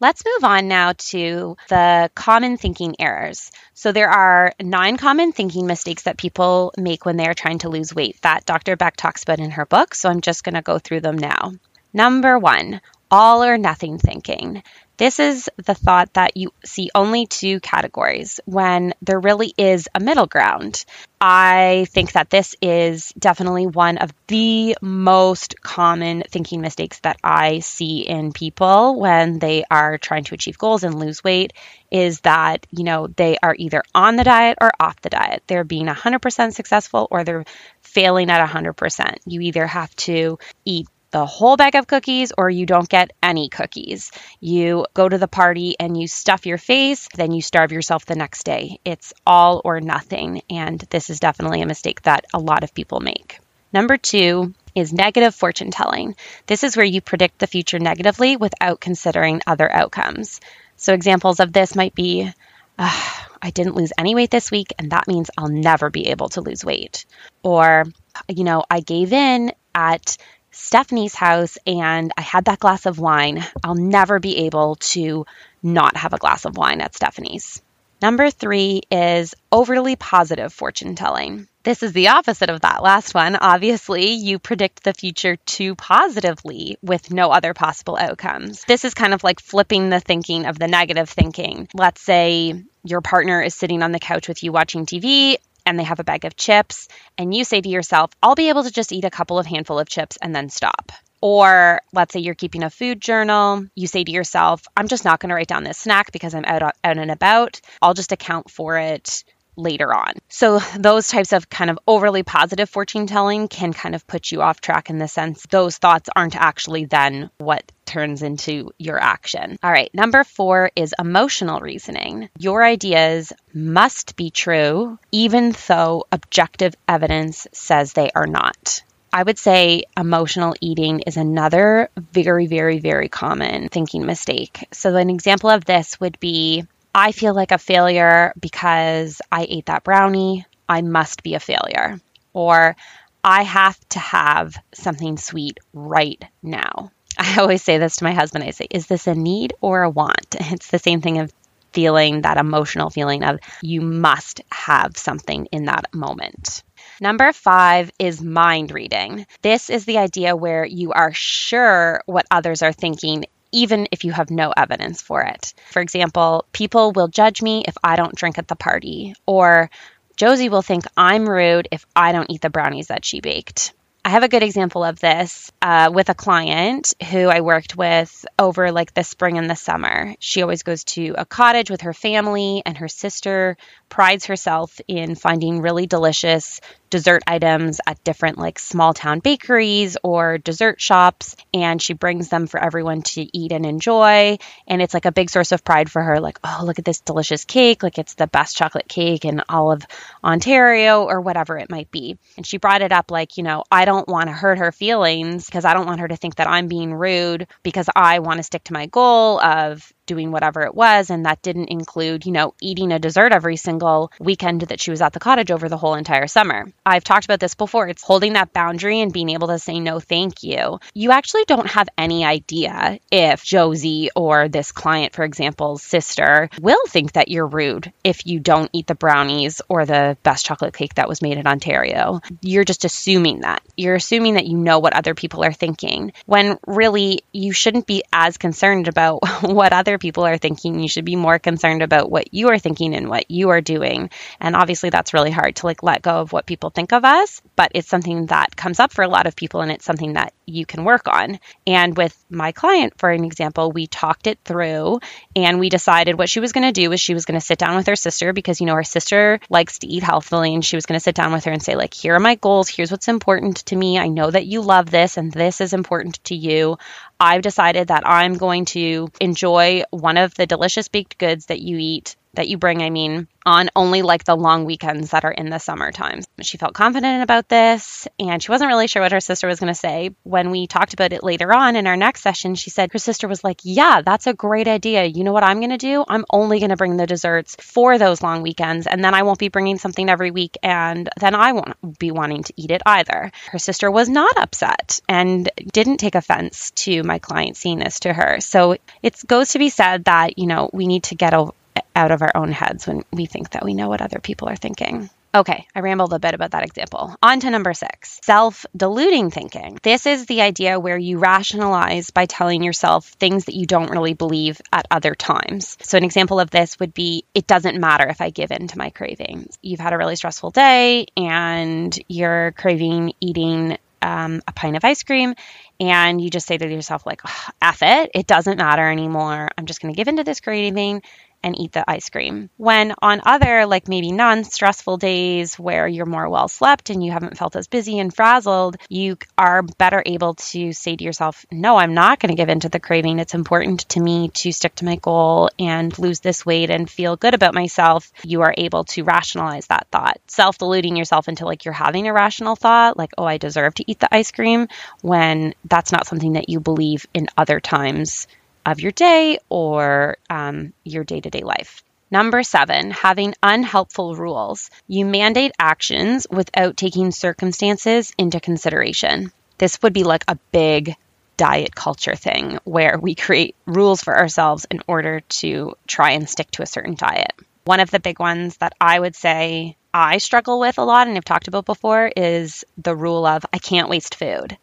Let's 0.00 0.24
move 0.26 0.44
on 0.44 0.68
now 0.68 0.92
to 0.92 1.56
the 1.70 2.10
common 2.14 2.58
thinking 2.58 2.96
errors. 2.98 3.50
So, 3.72 3.92
there 3.92 4.10
are 4.10 4.52
nine 4.60 4.98
common 4.98 5.32
thinking 5.32 5.66
mistakes 5.66 6.02
that 6.02 6.18
people 6.18 6.74
make 6.76 7.06
when 7.06 7.16
they 7.16 7.26
are 7.26 7.34
trying 7.34 7.60
to 7.60 7.70
lose 7.70 7.94
weight 7.94 8.20
that 8.20 8.44
Dr. 8.44 8.76
Beck 8.76 8.96
talks 8.96 9.22
about 9.22 9.40
in 9.40 9.52
her 9.52 9.64
book. 9.64 9.94
So, 9.94 10.10
I'm 10.10 10.20
just 10.20 10.44
going 10.44 10.56
to 10.56 10.60
go 10.60 10.78
through 10.78 11.00
them 11.00 11.16
now. 11.16 11.52
Number 11.94 12.38
one, 12.38 12.82
all 13.10 13.42
or 13.42 13.56
nothing 13.56 13.98
thinking. 13.98 14.62
This 14.96 15.18
is 15.18 15.50
the 15.56 15.74
thought 15.74 16.12
that 16.14 16.36
you 16.36 16.52
see 16.64 16.90
only 16.94 17.26
two 17.26 17.58
categories 17.60 18.38
when 18.44 18.94
there 19.02 19.18
really 19.18 19.52
is 19.58 19.88
a 19.94 20.00
middle 20.00 20.26
ground. 20.26 20.84
I 21.20 21.86
think 21.90 22.12
that 22.12 22.30
this 22.30 22.54
is 22.62 23.12
definitely 23.18 23.66
one 23.66 23.98
of 23.98 24.12
the 24.28 24.76
most 24.80 25.60
common 25.62 26.22
thinking 26.30 26.60
mistakes 26.60 27.00
that 27.00 27.18
I 27.24 27.60
see 27.60 28.00
in 28.00 28.32
people 28.32 29.00
when 29.00 29.38
they 29.38 29.64
are 29.70 29.98
trying 29.98 30.24
to 30.24 30.34
achieve 30.34 30.58
goals 30.58 30.84
and 30.84 30.98
lose 30.98 31.24
weight 31.24 31.54
is 31.90 32.20
that, 32.20 32.66
you 32.70 32.84
know, 32.84 33.06
they 33.06 33.36
are 33.42 33.54
either 33.58 33.82
on 33.94 34.16
the 34.16 34.24
diet 34.24 34.58
or 34.60 34.70
off 34.78 35.00
the 35.00 35.10
diet. 35.10 35.42
They're 35.46 35.64
being 35.64 35.86
100% 35.86 36.52
successful 36.52 37.08
or 37.10 37.24
they're 37.24 37.44
failing 37.80 38.30
at 38.30 38.46
100%. 38.46 39.16
You 39.26 39.40
either 39.40 39.66
have 39.66 39.94
to 39.96 40.38
eat 40.64 40.88
the 41.14 41.24
whole 41.24 41.56
bag 41.56 41.76
of 41.76 41.86
cookies 41.86 42.32
or 42.36 42.50
you 42.50 42.66
don't 42.66 42.88
get 42.88 43.12
any 43.22 43.48
cookies. 43.48 44.10
You 44.40 44.84
go 44.94 45.08
to 45.08 45.16
the 45.16 45.28
party 45.28 45.76
and 45.78 45.96
you 45.96 46.08
stuff 46.08 46.44
your 46.44 46.58
face, 46.58 47.08
then 47.14 47.30
you 47.30 47.40
starve 47.40 47.70
yourself 47.70 48.04
the 48.04 48.16
next 48.16 48.42
day. 48.42 48.80
It's 48.84 49.14
all 49.24 49.62
or 49.64 49.80
nothing. 49.80 50.42
And 50.50 50.80
this 50.90 51.10
is 51.10 51.20
definitely 51.20 51.62
a 51.62 51.66
mistake 51.66 52.02
that 52.02 52.24
a 52.34 52.40
lot 52.40 52.64
of 52.64 52.74
people 52.74 52.98
make. 52.98 53.38
Number 53.72 53.96
two 53.96 54.54
is 54.74 54.92
negative 54.92 55.36
fortune 55.36 55.70
telling. 55.70 56.16
This 56.48 56.64
is 56.64 56.76
where 56.76 56.84
you 56.84 57.00
predict 57.00 57.38
the 57.38 57.46
future 57.46 57.78
negatively 57.78 58.36
without 58.36 58.80
considering 58.80 59.40
other 59.46 59.70
outcomes. 59.70 60.40
So, 60.76 60.94
examples 60.94 61.38
of 61.38 61.52
this 61.52 61.76
might 61.76 61.94
be 61.94 62.28
I 62.76 63.52
didn't 63.54 63.76
lose 63.76 63.92
any 63.96 64.16
weight 64.16 64.32
this 64.32 64.50
week, 64.50 64.72
and 64.80 64.90
that 64.90 65.06
means 65.06 65.30
I'll 65.38 65.46
never 65.46 65.90
be 65.90 66.08
able 66.08 66.30
to 66.30 66.40
lose 66.40 66.64
weight. 66.64 67.06
Or, 67.44 67.84
you 68.28 68.42
know, 68.42 68.64
I 68.68 68.80
gave 68.80 69.12
in 69.12 69.52
at 69.74 70.16
Stephanie's 70.54 71.14
house 71.14 71.58
and 71.66 72.12
I 72.16 72.22
had 72.22 72.46
that 72.46 72.60
glass 72.60 72.86
of 72.86 72.98
wine, 72.98 73.44
I'll 73.62 73.74
never 73.74 74.20
be 74.20 74.46
able 74.46 74.76
to 74.76 75.26
not 75.62 75.96
have 75.96 76.12
a 76.12 76.18
glass 76.18 76.44
of 76.44 76.56
wine 76.56 76.80
at 76.80 76.94
Stephanie's. 76.94 77.60
Number 78.00 78.30
three 78.30 78.82
is 78.90 79.34
overly 79.50 79.96
positive 79.96 80.52
fortune 80.52 80.94
telling. 80.94 81.48
This 81.62 81.82
is 81.82 81.92
the 81.92 82.08
opposite 82.08 82.50
of 82.50 82.60
that 82.60 82.82
last 82.82 83.14
one. 83.14 83.34
Obviously, 83.36 84.12
you 84.12 84.38
predict 84.38 84.84
the 84.84 84.92
future 84.92 85.36
too 85.36 85.74
positively 85.74 86.76
with 86.82 87.10
no 87.10 87.30
other 87.30 87.54
possible 87.54 87.96
outcomes. 87.98 88.62
This 88.64 88.84
is 88.84 88.92
kind 88.92 89.14
of 89.14 89.24
like 89.24 89.40
flipping 89.40 89.88
the 89.88 90.00
thinking 90.00 90.44
of 90.44 90.58
the 90.58 90.68
negative 90.68 91.08
thinking. 91.08 91.68
Let's 91.72 92.02
say 92.02 92.62
your 92.84 93.00
partner 93.00 93.40
is 93.40 93.54
sitting 93.54 93.82
on 93.82 93.92
the 93.92 93.98
couch 93.98 94.28
with 94.28 94.42
you 94.42 94.52
watching 94.52 94.84
TV 94.84 95.38
and 95.66 95.78
they 95.78 95.84
have 95.84 96.00
a 96.00 96.04
bag 96.04 96.24
of 96.24 96.36
chips, 96.36 96.88
and 97.18 97.34
you 97.34 97.44
say 97.44 97.60
to 97.60 97.68
yourself, 97.68 98.10
I'll 98.22 98.34
be 98.34 98.48
able 98.48 98.64
to 98.64 98.70
just 98.70 98.92
eat 98.92 99.04
a 99.04 99.10
couple 99.10 99.38
of 99.38 99.46
handful 99.46 99.78
of 99.78 99.88
chips 99.88 100.18
and 100.20 100.34
then 100.34 100.48
stop. 100.48 100.92
Or 101.20 101.80
let's 101.92 102.12
say 102.12 102.20
you're 102.20 102.34
keeping 102.34 102.62
a 102.62 102.70
food 102.70 103.00
journal, 103.00 103.64
you 103.74 103.86
say 103.86 104.04
to 104.04 104.12
yourself, 104.12 104.66
I'm 104.76 104.88
just 104.88 105.06
not 105.06 105.20
going 105.20 105.30
to 105.30 105.34
write 105.34 105.46
down 105.46 105.64
this 105.64 105.78
snack 105.78 106.12
because 106.12 106.34
I'm 106.34 106.44
out, 106.44 106.62
out 106.62 106.74
and 106.84 107.10
about. 107.10 107.62
I'll 107.80 107.94
just 107.94 108.12
account 108.12 108.50
for 108.50 108.76
it 108.76 109.24
later 109.56 109.92
on. 109.94 110.14
So, 110.28 110.60
those 110.78 111.08
types 111.08 111.32
of 111.32 111.48
kind 111.48 111.70
of 111.70 111.78
overly 111.86 112.22
positive 112.22 112.68
fortune 112.68 113.06
telling 113.06 113.48
can 113.48 113.72
kind 113.72 113.94
of 113.94 114.06
put 114.06 114.32
you 114.32 114.42
off 114.42 114.60
track 114.60 114.90
in 114.90 114.98
the 114.98 115.08
sense 115.08 115.46
those 115.50 115.78
thoughts 115.78 116.08
aren't 116.14 116.36
actually 116.36 116.86
then 116.86 117.30
what 117.38 117.70
turns 117.84 118.22
into 118.22 118.72
your 118.78 119.00
action. 119.00 119.58
All 119.62 119.70
right, 119.70 119.92
number 119.94 120.24
four 120.24 120.70
is 120.74 120.94
emotional 120.98 121.60
reasoning. 121.60 122.28
Your 122.38 122.64
ideas 122.64 123.32
must 123.52 124.16
be 124.16 124.30
true, 124.30 124.98
even 125.12 125.54
though 125.68 126.04
objective 126.10 126.74
evidence 126.88 127.46
says 127.52 127.92
they 127.92 128.10
are 128.14 128.26
not. 128.26 128.82
I 129.12 129.22
would 129.22 129.38
say 129.38 129.84
emotional 129.96 130.56
eating 130.60 131.00
is 131.06 131.16
another 131.16 131.88
very, 131.96 132.48
very, 132.48 132.80
very 132.80 133.08
common 133.08 133.68
thinking 133.68 134.04
mistake. 134.06 134.66
So, 134.72 134.96
an 134.96 135.08
example 135.08 135.50
of 135.50 135.64
this 135.64 136.00
would 136.00 136.18
be 136.18 136.64
I 136.94 137.12
feel 137.12 137.34
like 137.34 137.50
a 137.50 137.58
failure 137.58 138.32
because 138.38 139.20
I 139.32 139.46
ate 139.48 139.66
that 139.66 139.84
brownie. 139.84 140.46
I 140.68 140.82
must 140.82 141.22
be 141.22 141.34
a 141.34 141.40
failure. 141.40 142.00
Or 142.32 142.76
I 143.24 143.42
have 143.42 143.78
to 143.90 143.98
have 143.98 144.56
something 144.72 145.18
sweet 145.18 145.58
right 145.72 146.22
now. 146.42 146.92
I 147.18 147.40
always 147.40 147.62
say 147.62 147.78
this 147.78 147.96
to 147.96 148.04
my 148.04 148.12
husband. 148.12 148.44
I 148.44 148.50
say, 148.50 148.66
is 148.70 148.86
this 148.86 149.06
a 149.06 149.14
need 149.14 149.54
or 149.60 149.82
a 149.82 149.90
want? 149.90 150.36
It's 150.40 150.70
the 150.70 150.78
same 150.78 151.00
thing 151.00 151.18
of 151.18 151.32
feeling 151.72 152.22
that 152.22 152.36
emotional 152.36 152.88
feeling 152.88 153.24
of 153.24 153.40
you 153.60 153.80
must 153.80 154.40
have 154.52 154.96
something 154.96 155.46
in 155.46 155.64
that 155.64 155.92
moment. 155.92 156.62
Number 157.00 157.32
five 157.32 157.90
is 157.98 158.22
mind 158.22 158.70
reading. 158.70 159.26
This 159.42 159.68
is 159.68 159.84
the 159.84 159.98
idea 159.98 160.36
where 160.36 160.64
you 160.64 160.92
are 160.92 161.12
sure 161.12 162.02
what 162.06 162.26
others 162.30 162.62
are 162.62 162.72
thinking 162.72 163.24
even 163.54 163.88
if 163.92 164.04
you 164.04 164.12
have 164.12 164.30
no 164.30 164.52
evidence 164.54 165.00
for 165.00 165.22
it. 165.22 165.54
For 165.70 165.80
example, 165.80 166.44
people 166.52 166.92
will 166.92 167.08
judge 167.08 167.40
me 167.40 167.62
if 167.66 167.76
I 167.82 167.96
don't 167.96 168.14
drink 168.14 168.36
at 168.36 168.48
the 168.48 168.56
party, 168.56 169.14
or 169.24 169.70
Josie 170.16 170.48
will 170.48 170.62
think 170.62 170.84
I'm 170.96 171.28
rude 171.28 171.68
if 171.70 171.86
I 171.96 172.12
don't 172.12 172.30
eat 172.30 172.42
the 172.42 172.50
brownies 172.50 172.88
that 172.88 173.04
she 173.04 173.20
baked. 173.20 173.72
I 174.06 174.10
have 174.10 174.22
a 174.22 174.28
good 174.28 174.42
example 174.42 174.84
of 174.84 175.00
this 175.00 175.50
uh, 175.62 175.90
with 175.92 176.10
a 176.10 176.14
client 176.14 176.92
who 177.10 177.28
I 177.28 177.40
worked 177.40 177.74
with 177.74 178.26
over 178.38 178.70
like 178.70 178.92
the 178.92 179.02
spring 179.02 179.38
and 179.38 179.48
the 179.48 179.56
summer. 179.56 180.14
She 180.18 180.42
always 180.42 180.62
goes 180.62 180.84
to 180.84 181.14
a 181.16 181.24
cottage 181.24 181.70
with 181.70 181.80
her 181.80 181.94
family, 181.94 182.62
and 182.66 182.76
her 182.76 182.88
sister 182.88 183.56
prides 183.88 184.26
herself 184.26 184.78
in 184.88 185.14
finding 185.14 185.62
really 185.62 185.86
delicious 185.86 186.60
dessert 186.90 187.22
items 187.26 187.80
at 187.86 188.02
different 188.04 188.38
like 188.38 188.58
small 188.58 188.92
town 188.92 189.18
bakeries 189.18 189.96
or 190.02 190.38
dessert 190.38 190.80
shops 190.80 191.34
and 191.52 191.82
she 191.82 191.92
brings 191.92 192.28
them 192.28 192.46
for 192.46 192.62
everyone 192.62 193.02
to 193.02 193.36
eat 193.36 193.52
and 193.52 193.66
enjoy. 193.66 194.36
And 194.68 194.80
it's 194.80 194.94
like 194.94 195.04
a 195.04 195.12
big 195.12 195.30
source 195.30 195.50
of 195.52 195.64
pride 195.64 195.90
for 195.90 196.02
her 196.02 196.20
like 196.20 196.38
oh 196.44 196.62
look 196.64 196.78
at 196.78 196.84
this 196.84 197.00
delicious 197.00 197.44
cake. 197.44 197.82
Like 197.82 197.98
it's 197.98 198.14
the 198.14 198.26
best 198.26 198.56
chocolate 198.56 198.88
cake 198.88 199.24
in 199.24 199.42
all 199.48 199.72
of 199.72 199.84
Ontario 200.22 201.04
or 201.04 201.20
whatever 201.20 201.56
it 201.58 201.70
might 201.70 201.90
be. 201.90 202.16
And 202.36 202.46
she 202.46 202.58
brought 202.58 202.82
it 202.82 202.92
up 202.92 203.10
like 203.10 203.36
you 203.36 203.42
know 203.42 203.64
I 203.70 203.84
don't 203.84 203.93
want 204.02 204.28
to 204.28 204.32
hurt 204.32 204.58
her 204.58 204.72
feelings 204.72 205.46
because 205.46 205.64
I 205.64 205.72
don't 205.74 205.86
want 205.86 206.00
her 206.00 206.08
to 206.08 206.16
think 206.16 206.36
that 206.36 206.48
I'm 206.48 206.68
being 206.68 206.92
rude 206.92 207.46
because 207.62 207.88
I 207.94 208.18
want 208.18 208.38
to 208.38 208.42
stick 208.42 208.64
to 208.64 208.72
my 208.72 208.86
goal 208.86 209.40
of 209.40 209.92
doing 210.06 210.30
whatever 210.30 210.62
it 210.62 210.74
was. 210.74 211.10
And 211.10 211.26
that 211.26 211.42
didn't 211.42 211.70
include, 211.70 212.26
you 212.26 212.32
know, 212.32 212.54
eating 212.60 212.92
a 212.92 212.98
dessert 212.98 213.32
every 213.32 213.56
single 213.56 214.12
weekend 214.20 214.62
that 214.62 214.80
she 214.80 214.90
was 214.90 215.02
at 215.02 215.12
the 215.12 215.20
cottage 215.20 215.50
over 215.50 215.68
the 215.68 215.76
whole 215.76 215.94
entire 215.94 216.26
summer. 216.26 216.72
I've 216.84 217.04
talked 217.04 217.24
about 217.24 217.40
this 217.40 217.54
before. 217.54 217.88
It's 217.88 218.02
holding 218.02 218.34
that 218.34 218.52
boundary 218.52 219.00
and 219.00 219.12
being 219.12 219.30
able 219.30 219.48
to 219.48 219.58
say 219.58 219.80
no, 219.80 220.00
thank 220.00 220.42
you. 220.42 220.78
You 220.94 221.10
actually 221.12 221.44
don't 221.46 221.68
have 221.68 221.88
any 221.96 222.24
idea 222.24 222.98
if 223.10 223.44
Josie 223.44 224.10
or 224.14 224.48
this 224.48 224.72
client, 224.72 225.14
for 225.14 225.24
example's 225.24 225.82
sister, 225.82 226.48
will 226.60 226.86
think 226.88 227.12
that 227.12 227.28
you're 227.28 227.46
rude 227.46 227.92
if 228.02 228.26
you 228.26 228.40
don't 228.40 228.70
eat 228.72 228.86
the 228.86 228.94
brownies 228.94 229.60
or 229.68 229.86
the 229.86 230.16
best 230.22 230.46
chocolate 230.46 230.74
cake 230.74 230.94
that 230.94 231.08
was 231.08 231.22
made 231.22 231.38
in 231.38 231.46
Ontario. 231.46 232.20
You're 232.40 232.64
just 232.64 232.84
assuming 232.84 233.40
that. 233.40 233.62
You're 233.76 233.94
assuming 233.94 234.34
that 234.34 234.46
you 234.46 234.56
know 234.56 234.78
what 234.78 234.94
other 234.94 235.14
people 235.14 235.44
are 235.44 235.52
thinking 235.52 236.12
when 236.26 236.58
really 236.66 237.24
you 237.32 237.52
shouldn't 237.52 237.86
be 237.86 238.02
as 238.12 238.36
concerned 238.36 238.88
about 238.88 239.20
what 239.42 239.72
other 239.72 239.93
other 239.94 239.98
people 240.00 240.24
are 240.26 240.38
thinking. 240.38 240.80
You 240.80 240.88
should 240.88 241.04
be 241.04 241.14
more 241.14 241.38
concerned 241.38 241.80
about 241.82 242.10
what 242.10 242.34
you 242.34 242.48
are 242.48 242.58
thinking 242.58 242.96
and 242.96 243.08
what 243.08 243.30
you 243.30 243.50
are 243.50 243.60
doing. 243.60 244.10
And 244.40 244.56
obviously 244.56 244.90
that's 244.90 245.14
really 245.14 245.30
hard 245.30 245.54
to 245.56 245.66
like 245.66 245.84
let 245.84 246.02
go 246.02 246.20
of 246.20 246.32
what 246.32 246.46
people 246.46 246.70
think 246.70 246.92
of 246.92 247.04
us, 247.04 247.40
but 247.54 247.70
it's 247.76 247.88
something 247.88 248.26
that 248.26 248.56
comes 248.56 248.80
up 248.80 248.92
for 248.92 249.04
a 249.04 249.08
lot 249.08 249.28
of 249.28 249.36
people 249.36 249.60
and 249.60 249.70
it's 249.70 249.84
something 249.84 250.14
that 250.14 250.32
you 250.46 250.66
can 250.66 250.84
work 250.84 251.08
on. 251.08 251.38
And 251.66 251.96
with 251.96 252.16
my 252.30 252.52
client, 252.52 252.94
for 252.98 253.10
an 253.10 253.24
example, 253.24 253.72
we 253.72 253.86
talked 253.86 254.26
it 254.26 254.38
through 254.44 255.00
and 255.34 255.60
we 255.60 255.68
decided 255.68 256.18
what 256.18 256.28
she 256.28 256.40
was 256.40 256.52
going 256.52 256.66
to 256.66 256.72
do 256.72 256.90
was 256.90 257.00
she 257.00 257.14
was 257.14 257.24
going 257.24 257.38
to 257.38 257.44
sit 257.44 257.58
down 257.58 257.76
with 257.76 257.86
her 257.86 257.96
sister 257.96 258.32
because, 258.32 258.60
you 258.60 258.66
know, 258.66 258.74
her 258.74 258.84
sister 258.84 259.40
likes 259.48 259.78
to 259.80 259.86
eat 259.86 260.02
healthfully 260.02 260.54
and 260.54 260.64
she 260.64 260.76
was 260.76 260.86
going 260.86 260.98
to 260.98 261.04
sit 261.04 261.14
down 261.14 261.32
with 261.32 261.44
her 261.44 261.52
and 261.52 261.62
say, 261.62 261.76
like, 261.76 261.94
here 261.94 262.14
are 262.14 262.20
my 262.20 262.34
goals. 262.34 262.68
Here's 262.68 262.90
what's 262.90 263.08
important 263.08 263.58
to 263.66 263.76
me. 263.76 263.98
I 263.98 264.08
know 264.08 264.30
that 264.30 264.46
you 264.46 264.60
love 264.60 264.90
this 264.90 265.16
and 265.16 265.32
this 265.32 265.60
is 265.60 265.72
important 265.72 266.22
to 266.24 266.36
you. 266.36 266.78
I've 267.18 267.42
decided 267.42 267.88
that 267.88 268.06
I'm 268.06 268.34
going 268.34 268.64
to 268.66 269.10
enjoy 269.20 269.84
one 269.90 270.16
of 270.16 270.34
the 270.34 270.46
delicious 270.46 270.88
baked 270.88 271.18
goods 271.18 271.46
that 271.46 271.60
you 271.60 271.78
eat 271.78 272.16
that 272.34 272.48
you 272.48 272.58
bring, 272.58 272.82
I 272.82 272.90
mean, 272.90 273.28
on 273.46 273.70
only 273.76 274.02
like 274.02 274.24
the 274.24 274.36
long 274.36 274.64
weekends 274.64 275.10
that 275.10 275.24
are 275.24 275.32
in 275.32 275.50
the 275.50 275.58
summer 275.58 275.92
times. 275.92 276.26
She 276.40 276.58
felt 276.58 276.74
confident 276.74 277.22
about 277.22 277.48
this 277.48 278.08
and 278.18 278.42
she 278.42 278.50
wasn't 278.50 278.68
really 278.68 278.88
sure 278.88 279.02
what 279.02 279.12
her 279.12 279.20
sister 279.20 279.46
was 279.46 279.60
going 279.60 279.72
to 279.72 279.78
say. 279.78 280.10
When 280.22 280.50
we 280.50 280.66
talked 280.66 280.94
about 280.94 281.12
it 281.12 281.22
later 281.22 281.52
on 281.52 281.76
in 281.76 281.86
our 281.86 281.96
next 281.96 282.22
session, 282.22 282.54
she 282.54 282.70
said 282.70 282.92
her 282.92 282.98
sister 282.98 283.28
was 283.28 283.44
like, 283.44 283.60
Yeah, 283.62 284.02
that's 284.02 284.26
a 284.26 284.34
great 284.34 284.68
idea. 284.68 285.04
You 285.04 285.24
know 285.24 285.32
what 285.32 285.44
I'm 285.44 285.58
going 285.58 285.70
to 285.70 285.78
do? 285.78 286.04
I'm 286.08 286.24
only 286.30 286.58
going 286.58 286.70
to 286.70 286.76
bring 286.76 286.96
the 286.96 287.06
desserts 287.06 287.56
for 287.60 287.98
those 287.98 288.22
long 288.22 288.42
weekends 288.42 288.86
and 288.86 289.04
then 289.04 289.14
I 289.14 289.22
won't 289.22 289.38
be 289.38 289.48
bringing 289.48 289.78
something 289.78 290.08
every 290.08 290.30
week 290.30 290.56
and 290.62 291.08
then 291.20 291.34
I 291.34 291.52
won't 291.52 291.98
be 291.98 292.10
wanting 292.10 292.44
to 292.44 292.52
eat 292.56 292.70
it 292.70 292.82
either. 292.86 293.30
Her 293.50 293.58
sister 293.58 293.90
was 293.90 294.08
not 294.08 294.36
upset 294.38 295.00
and 295.08 295.50
didn't 295.72 295.98
take 295.98 296.14
offense 296.14 296.70
to 296.72 297.02
my 297.02 297.18
client 297.18 297.56
saying 297.56 297.78
this 297.78 298.00
to 298.00 298.12
her. 298.12 298.40
So 298.40 298.76
it 299.02 299.20
goes 299.26 299.52
to 299.52 299.58
be 299.58 299.68
said 299.68 300.04
that, 300.04 300.38
you 300.38 300.46
know, 300.46 300.70
we 300.72 300.86
need 300.86 301.04
to 301.04 301.14
get 301.14 301.34
over 301.34 301.52
out 301.94 302.10
of 302.10 302.22
our 302.22 302.32
own 302.34 302.52
heads 302.52 302.86
when 302.86 303.04
we 303.12 303.26
think 303.26 303.50
that 303.50 303.64
we 303.64 303.74
know 303.74 303.88
what 303.88 304.02
other 304.02 304.18
people 304.18 304.48
are 304.48 304.56
thinking. 304.56 305.10
Okay, 305.34 305.66
I 305.74 305.80
rambled 305.80 306.12
a 306.12 306.20
bit 306.20 306.34
about 306.34 306.52
that 306.52 306.62
example. 306.62 307.16
On 307.20 307.40
to 307.40 307.50
number 307.50 307.74
six 307.74 308.20
self 308.22 308.64
deluding 308.76 309.32
thinking. 309.32 309.80
This 309.82 310.06
is 310.06 310.26
the 310.26 310.42
idea 310.42 310.78
where 310.78 310.96
you 310.96 311.18
rationalize 311.18 312.10
by 312.10 312.26
telling 312.26 312.62
yourself 312.62 313.08
things 313.08 313.46
that 313.46 313.56
you 313.56 313.66
don't 313.66 313.90
really 313.90 314.14
believe 314.14 314.60
at 314.72 314.86
other 314.92 315.16
times. 315.16 315.76
So, 315.82 315.98
an 315.98 316.04
example 316.04 316.38
of 316.38 316.50
this 316.50 316.78
would 316.78 316.94
be 316.94 317.24
it 317.34 317.48
doesn't 317.48 317.80
matter 317.80 318.06
if 318.06 318.20
I 318.20 318.30
give 318.30 318.52
in 318.52 318.68
to 318.68 318.78
my 318.78 318.90
cravings. 318.90 319.58
You've 319.60 319.80
had 319.80 319.92
a 319.92 319.98
really 319.98 320.14
stressful 320.14 320.52
day 320.52 321.06
and 321.16 321.98
you're 322.06 322.52
craving 322.52 323.14
eating 323.20 323.76
um, 324.02 324.40
a 324.46 324.52
pint 324.52 324.76
of 324.76 324.84
ice 324.84 325.02
cream 325.02 325.34
and 325.80 326.20
you 326.20 326.30
just 326.30 326.46
say 326.46 326.56
to 326.56 326.68
yourself 326.68 327.06
like 327.06 327.22
F 327.60 327.82
it, 327.82 328.12
it 328.14 328.26
doesn't 328.28 328.58
matter 328.58 328.88
anymore. 328.88 329.48
I'm 329.58 329.66
just 329.66 329.80
going 329.80 329.92
to 329.92 329.96
give 329.96 330.06
into 330.06 330.22
this 330.22 330.40
craving 330.40 331.02
and 331.44 331.60
eat 331.60 331.72
the 331.72 331.88
ice 331.88 332.08
cream. 332.08 332.50
When 332.56 332.94
on 333.00 333.20
other, 333.24 333.66
like 333.66 333.86
maybe 333.86 334.10
non 334.10 334.42
stressful 334.42 334.96
days 334.96 335.56
where 335.56 335.86
you're 335.86 336.06
more 336.06 336.28
well 336.28 336.48
slept 336.48 336.90
and 336.90 337.04
you 337.04 337.12
haven't 337.12 337.36
felt 337.36 337.54
as 337.54 337.68
busy 337.68 337.98
and 337.98 338.12
frazzled, 338.12 338.76
you 338.88 339.18
are 339.36 339.62
better 339.62 340.02
able 340.04 340.34
to 340.34 340.72
say 340.72 340.96
to 340.96 341.04
yourself, 341.04 341.44
No, 341.52 341.76
I'm 341.76 341.94
not 341.94 342.18
going 342.18 342.30
to 342.30 342.36
give 342.36 342.48
in 342.48 342.60
to 342.60 342.70
the 342.70 342.80
craving. 342.80 343.18
It's 343.18 343.34
important 343.34 343.88
to 343.90 344.00
me 344.00 344.30
to 344.30 344.50
stick 344.50 344.74
to 344.76 344.84
my 344.86 344.96
goal 344.96 345.50
and 345.58 345.96
lose 345.98 346.20
this 346.20 346.46
weight 346.46 346.70
and 346.70 346.90
feel 346.90 347.16
good 347.16 347.34
about 347.34 347.54
myself. 347.54 348.10
You 348.24 348.42
are 348.42 348.54
able 348.56 348.84
to 348.84 349.04
rationalize 349.04 349.66
that 349.66 349.86
thought. 349.92 350.20
Self 350.26 350.58
deluding 350.58 350.96
yourself 350.96 351.28
into 351.28 351.44
like 351.44 351.64
you're 351.64 351.74
having 351.74 352.08
a 352.08 352.12
rational 352.14 352.56
thought, 352.56 352.96
like, 352.96 353.12
Oh, 353.18 353.24
I 353.24 353.36
deserve 353.36 353.74
to 353.74 353.84
eat 353.86 354.00
the 354.00 354.14
ice 354.14 354.32
cream, 354.32 354.68
when 355.02 355.54
that's 355.66 355.92
not 355.92 356.06
something 356.06 356.32
that 356.32 356.48
you 356.48 356.58
believe 356.58 357.06
in 357.12 357.28
other 357.36 357.60
times 357.60 358.26
of 358.66 358.80
your 358.80 358.92
day 358.92 359.38
or 359.48 360.16
um, 360.30 360.72
your 360.84 361.04
day 361.04 361.20
to 361.20 361.30
day 361.30 361.42
life. 361.42 361.82
Number 362.10 362.42
seven, 362.42 362.90
having 362.90 363.34
unhelpful 363.42 364.14
rules. 364.14 364.70
You 364.86 365.04
mandate 365.04 365.52
actions 365.58 366.26
without 366.30 366.76
taking 366.76 367.10
circumstances 367.10 368.12
into 368.16 368.40
consideration. 368.40 369.32
This 369.58 369.80
would 369.82 369.92
be 369.92 370.04
like 370.04 370.24
a 370.28 370.38
big 370.52 370.96
diet 371.36 371.74
culture 371.74 372.14
thing 372.14 372.58
where 372.64 372.98
we 373.00 373.14
create 373.14 373.56
rules 373.66 374.02
for 374.02 374.16
ourselves 374.16 374.66
in 374.70 374.80
order 374.86 375.20
to 375.40 375.74
try 375.86 376.12
and 376.12 376.28
stick 376.28 376.50
to 376.52 376.62
a 376.62 376.66
certain 376.66 376.94
diet. 376.94 377.32
One 377.64 377.80
of 377.80 377.90
the 377.90 377.98
big 377.98 378.20
ones 378.20 378.58
that 378.58 378.74
I 378.80 379.00
would 379.00 379.16
say 379.16 379.76
I 379.92 380.18
struggle 380.18 380.60
with 380.60 380.78
a 380.78 380.84
lot 380.84 381.08
and 381.08 381.16
I've 381.16 381.24
talked 381.24 381.48
about 381.48 381.64
before 381.64 382.10
is 382.16 382.64
the 382.76 382.94
rule 382.94 383.26
of 383.26 383.44
I 383.52 383.58
can't 383.58 383.88
waste 383.88 384.14
food 384.14 384.56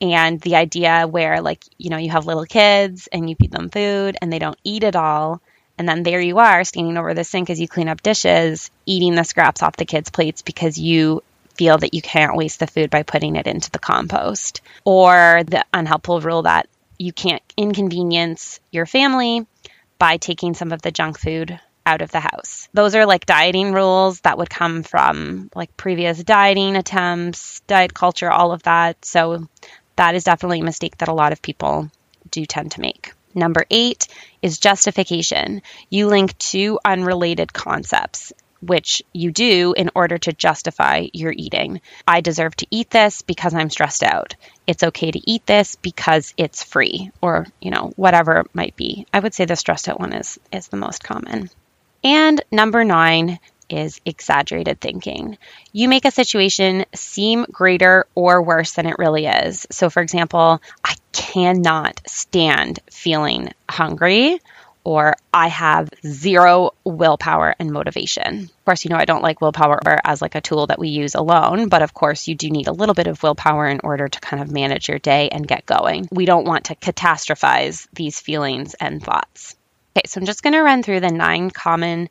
and 0.00 0.40
the 0.40 0.56
idea 0.56 1.06
where 1.08 1.40
like 1.40 1.64
you 1.78 1.90
know 1.90 1.96
you 1.96 2.10
have 2.10 2.26
little 2.26 2.44
kids 2.44 3.08
and 3.12 3.28
you 3.28 3.36
feed 3.36 3.50
them 3.50 3.70
food 3.70 4.16
and 4.20 4.32
they 4.32 4.38
don't 4.38 4.58
eat 4.64 4.84
it 4.84 4.96
all 4.96 5.40
and 5.78 5.88
then 5.88 6.02
there 6.02 6.20
you 6.20 6.38
are 6.38 6.64
standing 6.64 6.96
over 6.96 7.14
the 7.14 7.24
sink 7.24 7.50
as 7.50 7.60
you 7.60 7.68
clean 7.68 7.88
up 7.88 8.02
dishes 8.02 8.70
eating 8.84 9.14
the 9.14 9.24
scraps 9.24 9.62
off 9.62 9.76
the 9.76 9.84
kids 9.84 10.10
plates 10.10 10.42
because 10.42 10.78
you 10.78 11.22
feel 11.54 11.78
that 11.78 11.94
you 11.94 12.02
can't 12.02 12.36
waste 12.36 12.60
the 12.60 12.66
food 12.66 12.90
by 12.90 13.02
putting 13.02 13.36
it 13.36 13.46
into 13.46 13.70
the 13.70 13.78
compost 13.78 14.60
or 14.84 15.42
the 15.46 15.64
unhelpful 15.72 16.20
rule 16.20 16.42
that 16.42 16.68
you 16.98 17.12
can't 17.12 17.42
inconvenience 17.56 18.60
your 18.70 18.86
family 18.86 19.46
by 19.98 20.16
taking 20.16 20.54
some 20.54 20.72
of 20.72 20.82
the 20.82 20.90
junk 20.90 21.18
food 21.18 21.58
out 21.86 22.02
of 22.02 22.10
the 22.10 22.20
house. 22.20 22.68
Those 22.74 22.94
are 22.94 23.06
like 23.06 23.26
dieting 23.26 23.72
rules 23.72 24.20
that 24.22 24.38
would 24.38 24.50
come 24.50 24.82
from 24.82 25.50
like 25.54 25.76
previous 25.76 26.22
dieting 26.22 26.76
attempts, 26.76 27.60
diet 27.60 27.94
culture, 27.94 28.30
all 28.30 28.52
of 28.52 28.64
that. 28.64 29.04
So 29.04 29.46
that 29.96 30.14
is 30.14 30.24
definitely 30.24 30.60
a 30.60 30.64
mistake 30.64 30.98
that 30.98 31.08
a 31.08 31.14
lot 31.14 31.32
of 31.32 31.42
people 31.42 31.90
do 32.30 32.44
tend 32.46 32.72
to 32.72 32.80
make. 32.80 33.12
Number 33.34 33.66
eight 33.70 34.08
is 34.40 34.58
justification. 34.58 35.62
You 35.90 36.06
link 36.06 36.36
two 36.38 36.78
unrelated 36.84 37.52
concepts, 37.52 38.32
which 38.60 39.02
you 39.12 39.30
do 39.30 39.74
in 39.76 39.90
order 39.94 40.16
to 40.16 40.32
justify 40.32 41.06
your 41.12 41.32
eating. 41.36 41.82
I 42.08 42.22
deserve 42.22 42.56
to 42.56 42.66
eat 42.70 42.88
this 42.90 43.22
because 43.22 43.52
I'm 43.52 43.70
stressed 43.70 44.02
out. 44.02 44.34
It's 44.66 44.82
okay 44.82 45.10
to 45.10 45.30
eat 45.30 45.44
this 45.44 45.76
because 45.76 46.32
it's 46.38 46.62
free, 46.62 47.10
or, 47.20 47.46
you 47.60 47.70
know, 47.70 47.92
whatever 47.96 48.38
it 48.40 48.54
might 48.54 48.74
be. 48.74 49.06
I 49.12 49.20
would 49.20 49.34
say 49.34 49.44
the 49.44 49.56
stressed 49.56 49.88
out 49.88 50.00
one 50.00 50.14
is, 50.14 50.38
is 50.50 50.68
the 50.68 50.78
most 50.78 51.04
common. 51.04 51.50
And 52.02 52.42
number 52.50 52.84
nine, 52.84 53.38
is 53.68 54.00
exaggerated 54.04 54.80
thinking. 54.80 55.38
You 55.72 55.88
make 55.88 56.04
a 56.04 56.10
situation 56.10 56.84
seem 56.94 57.46
greater 57.50 58.06
or 58.14 58.42
worse 58.42 58.72
than 58.72 58.86
it 58.86 58.98
really 58.98 59.26
is. 59.26 59.66
So, 59.70 59.90
for 59.90 60.02
example, 60.02 60.60
I 60.84 60.94
cannot 61.12 62.00
stand 62.06 62.80
feeling 62.90 63.50
hungry 63.68 64.40
or 64.86 65.16
I 65.34 65.48
have 65.48 65.90
zero 66.06 66.70
willpower 66.84 67.56
and 67.58 67.72
motivation. 67.72 68.44
Of 68.44 68.64
course, 68.64 68.84
you 68.84 68.90
know, 68.90 68.96
I 68.96 69.04
don't 69.04 69.22
like 69.22 69.40
willpower 69.40 69.80
as 70.04 70.22
like 70.22 70.36
a 70.36 70.40
tool 70.40 70.68
that 70.68 70.78
we 70.78 70.90
use 70.90 71.16
alone, 71.16 71.68
but 71.68 71.82
of 71.82 71.92
course, 71.92 72.28
you 72.28 72.36
do 72.36 72.48
need 72.50 72.68
a 72.68 72.72
little 72.72 72.94
bit 72.94 73.08
of 73.08 73.20
willpower 73.20 73.66
in 73.66 73.80
order 73.82 74.06
to 74.06 74.20
kind 74.20 74.40
of 74.40 74.52
manage 74.52 74.88
your 74.88 75.00
day 75.00 75.28
and 75.28 75.48
get 75.48 75.66
going. 75.66 76.06
We 76.12 76.24
don't 76.24 76.46
want 76.46 76.66
to 76.66 76.76
catastrophize 76.76 77.88
these 77.94 78.20
feelings 78.20 78.74
and 78.74 79.02
thoughts. 79.02 79.56
Okay, 79.96 80.06
so 80.06 80.20
I'm 80.20 80.26
just 80.26 80.44
going 80.44 80.52
to 80.52 80.62
run 80.62 80.84
through 80.84 81.00
the 81.00 81.10
nine 81.10 81.50
common 81.50 82.08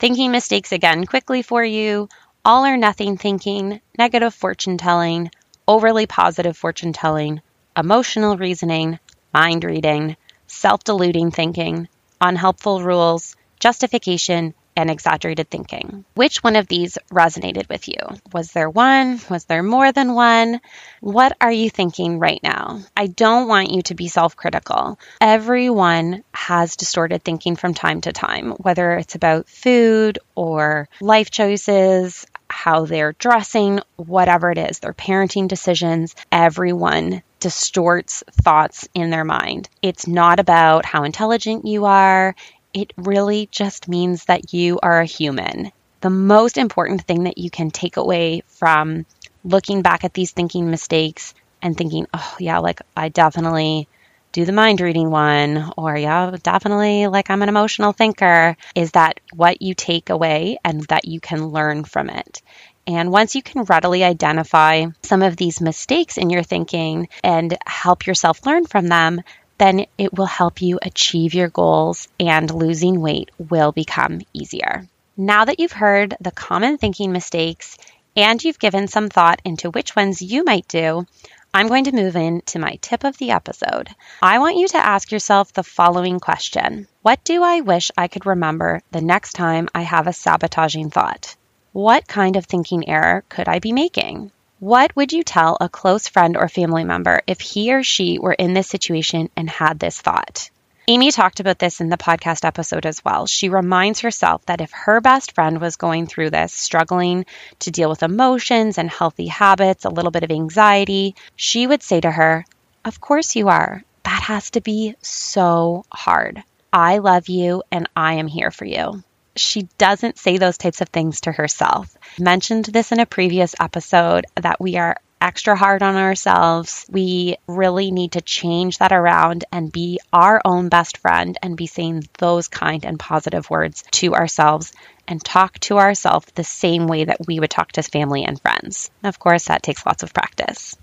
Thinking 0.00 0.30
mistakes 0.30 0.72
again 0.72 1.04
quickly 1.04 1.42
for 1.42 1.62
you 1.62 2.08
all 2.42 2.64
or 2.64 2.78
nothing 2.78 3.18
thinking, 3.18 3.82
negative 3.98 4.32
fortune 4.34 4.78
telling, 4.78 5.30
overly 5.68 6.06
positive 6.06 6.56
fortune 6.56 6.94
telling, 6.94 7.42
emotional 7.76 8.38
reasoning, 8.38 8.98
mind 9.34 9.62
reading, 9.62 10.16
self 10.46 10.84
deluding 10.84 11.32
thinking, 11.32 11.86
unhelpful 12.18 12.82
rules, 12.82 13.36
justification, 13.58 14.54
and 14.80 14.90
exaggerated 14.90 15.50
thinking. 15.50 16.04
Which 16.14 16.42
one 16.42 16.56
of 16.56 16.66
these 16.66 16.96
resonated 17.12 17.68
with 17.68 17.86
you? 17.86 17.98
Was 18.32 18.52
there 18.52 18.70
one? 18.70 19.20
Was 19.28 19.44
there 19.44 19.62
more 19.62 19.92
than 19.92 20.14
one? 20.14 20.60
What 21.00 21.36
are 21.40 21.52
you 21.52 21.68
thinking 21.68 22.18
right 22.18 22.42
now? 22.42 22.80
I 22.96 23.06
don't 23.06 23.46
want 23.48 23.70
you 23.70 23.82
to 23.82 23.94
be 23.94 24.08
self 24.08 24.36
critical. 24.36 24.98
Everyone 25.20 26.24
has 26.32 26.76
distorted 26.76 27.22
thinking 27.22 27.56
from 27.56 27.74
time 27.74 28.00
to 28.02 28.12
time, 28.12 28.52
whether 28.52 28.92
it's 28.92 29.14
about 29.14 29.48
food 29.48 30.18
or 30.34 30.88
life 31.00 31.30
choices, 31.30 32.26
how 32.48 32.86
they're 32.86 33.12
dressing, 33.12 33.80
whatever 33.96 34.50
it 34.50 34.58
is, 34.58 34.78
their 34.78 34.94
parenting 34.94 35.46
decisions. 35.46 36.16
Everyone 36.32 37.22
distorts 37.38 38.22
thoughts 38.30 38.88
in 38.94 39.10
their 39.10 39.24
mind. 39.24 39.68
It's 39.82 40.06
not 40.06 40.40
about 40.40 40.84
how 40.84 41.04
intelligent 41.04 41.66
you 41.66 41.86
are 41.86 42.34
it 42.72 42.92
really 42.96 43.48
just 43.50 43.88
means 43.88 44.24
that 44.26 44.52
you 44.52 44.78
are 44.82 45.00
a 45.00 45.06
human. 45.06 45.72
The 46.00 46.10
most 46.10 46.56
important 46.56 47.02
thing 47.02 47.24
that 47.24 47.38
you 47.38 47.50
can 47.50 47.70
take 47.70 47.96
away 47.96 48.42
from 48.46 49.06
looking 49.44 49.82
back 49.82 50.04
at 50.04 50.14
these 50.14 50.32
thinking 50.32 50.70
mistakes 50.70 51.34
and 51.62 51.76
thinking, 51.76 52.06
oh, 52.14 52.36
yeah, 52.38 52.58
like 52.58 52.80
I 52.96 53.08
definitely 53.08 53.88
do 54.32 54.44
the 54.44 54.52
mind 54.52 54.80
reading 54.80 55.10
one, 55.10 55.72
or 55.76 55.96
yeah, 55.96 56.36
definitely 56.42 57.08
like 57.08 57.30
I'm 57.30 57.42
an 57.42 57.48
emotional 57.48 57.92
thinker, 57.92 58.56
is 58.76 58.92
that 58.92 59.18
what 59.34 59.60
you 59.60 59.74
take 59.74 60.08
away 60.08 60.58
and 60.64 60.82
that 60.84 61.04
you 61.04 61.18
can 61.18 61.48
learn 61.48 61.82
from 61.82 62.08
it. 62.10 62.40
And 62.86 63.10
once 63.10 63.34
you 63.34 63.42
can 63.42 63.64
readily 63.64 64.04
identify 64.04 64.86
some 65.02 65.22
of 65.22 65.36
these 65.36 65.60
mistakes 65.60 66.16
in 66.16 66.30
your 66.30 66.42
thinking 66.42 67.08
and 67.22 67.56
help 67.66 68.06
yourself 68.06 68.46
learn 68.46 68.66
from 68.66 68.86
them, 68.86 69.20
then 69.60 69.84
it 69.98 70.16
will 70.16 70.24
help 70.24 70.62
you 70.62 70.78
achieve 70.80 71.34
your 71.34 71.48
goals 71.48 72.08
and 72.18 72.50
losing 72.50 72.98
weight 72.98 73.30
will 73.38 73.72
become 73.72 74.22
easier. 74.32 74.88
Now 75.18 75.44
that 75.44 75.60
you've 75.60 75.70
heard 75.70 76.16
the 76.18 76.30
common 76.30 76.78
thinking 76.78 77.12
mistakes 77.12 77.76
and 78.16 78.42
you've 78.42 78.58
given 78.58 78.88
some 78.88 79.10
thought 79.10 79.42
into 79.44 79.70
which 79.70 79.94
ones 79.94 80.22
you 80.22 80.44
might 80.44 80.66
do, 80.66 81.06
I'm 81.52 81.68
going 81.68 81.84
to 81.84 81.92
move 81.92 82.16
into 82.16 82.58
my 82.58 82.78
tip 82.80 83.04
of 83.04 83.18
the 83.18 83.32
episode. 83.32 83.90
I 84.22 84.38
want 84.38 84.56
you 84.56 84.66
to 84.68 84.78
ask 84.78 85.12
yourself 85.12 85.52
the 85.52 85.62
following 85.62 86.20
question 86.20 86.88
What 87.02 87.22
do 87.22 87.42
I 87.42 87.60
wish 87.60 87.90
I 87.98 88.08
could 88.08 88.24
remember 88.24 88.80
the 88.92 89.02
next 89.02 89.34
time 89.34 89.68
I 89.74 89.82
have 89.82 90.06
a 90.06 90.14
sabotaging 90.14 90.88
thought? 90.88 91.36
What 91.72 92.08
kind 92.08 92.36
of 92.36 92.46
thinking 92.46 92.88
error 92.88 93.24
could 93.28 93.46
I 93.46 93.58
be 93.58 93.72
making? 93.72 94.32
What 94.60 94.94
would 94.94 95.14
you 95.14 95.22
tell 95.22 95.56
a 95.58 95.70
close 95.70 96.06
friend 96.06 96.36
or 96.36 96.46
family 96.46 96.84
member 96.84 97.22
if 97.26 97.40
he 97.40 97.72
or 97.72 97.82
she 97.82 98.18
were 98.18 98.34
in 98.34 98.52
this 98.52 98.68
situation 98.68 99.30
and 99.34 99.48
had 99.48 99.78
this 99.78 99.98
thought? 99.98 100.50
Amy 100.86 101.10
talked 101.12 101.40
about 101.40 101.58
this 101.58 101.80
in 101.80 101.88
the 101.88 101.96
podcast 101.96 102.44
episode 102.44 102.84
as 102.84 103.02
well. 103.02 103.26
She 103.26 103.48
reminds 103.48 104.00
herself 104.00 104.44
that 104.44 104.60
if 104.60 104.70
her 104.72 105.00
best 105.00 105.32
friend 105.32 105.62
was 105.62 105.76
going 105.76 106.06
through 106.06 106.28
this, 106.28 106.52
struggling 106.52 107.24
to 107.60 107.70
deal 107.70 107.88
with 107.88 108.02
emotions 108.02 108.76
and 108.76 108.90
healthy 108.90 109.28
habits, 109.28 109.86
a 109.86 109.88
little 109.88 110.10
bit 110.10 110.24
of 110.24 110.30
anxiety, 110.30 111.14
she 111.36 111.66
would 111.66 111.82
say 111.82 111.98
to 111.98 112.10
her, 112.10 112.44
Of 112.84 113.00
course 113.00 113.36
you 113.36 113.48
are. 113.48 113.82
That 114.02 114.24
has 114.24 114.50
to 114.50 114.60
be 114.60 114.94
so 115.00 115.86
hard. 115.90 116.42
I 116.70 116.98
love 116.98 117.30
you 117.30 117.62
and 117.72 117.88
I 117.96 118.14
am 118.14 118.26
here 118.26 118.50
for 118.50 118.66
you 118.66 119.02
she 119.40 119.68
doesn't 119.78 120.18
say 120.18 120.38
those 120.38 120.58
types 120.58 120.80
of 120.80 120.88
things 120.88 121.22
to 121.22 121.32
herself. 121.32 121.96
Mentioned 122.18 122.66
this 122.66 122.92
in 122.92 123.00
a 123.00 123.06
previous 123.06 123.54
episode 123.58 124.26
that 124.36 124.60
we 124.60 124.76
are 124.76 124.96
extra 125.20 125.54
hard 125.54 125.82
on 125.82 125.96
ourselves. 125.96 126.86
We 126.90 127.36
really 127.46 127.90
need 127.90 128.12
to 128.12 128.20
change 128.20 128.78
that 128.78 128.92
around 128.92 129.44
and 129.52 129.70
be 129.70 130.00
our 130.12 130.40
own 130.44 130.68
best 130.68 130.98
friend 130.98 131.36
and 131.42 131.56
be 131.56 131.66
saying 131.66 132.04
those 132.18 132.48
kind 132.48 132.84
and 132.84 132.98
positive 132.98 133.50
words 133.50 133.84
to 133.92 134.14
ourselves 134.14 134.72
and 135.06 135.22
talk 135.22 135.58
to 135.60 135.78
ourselves 135.78 136.26
the 136.34 136.44
same 136.44 136.86
way 136.86 137.04
that 137.04 137.26
we 137.26 137.40
would 137.40 137.50
talk 137.50 137.72
to 137.72 137.82
family 137.82 138.24
and 138.24 138.40
friends. 138.40 138.90
Of 139.02 139.18
course, 139.18 139.46
that 139.46 139.62
takes 139.62 139.84
lots 139.84 140.02
of 140.02 140.14
practice. 140.14 140.76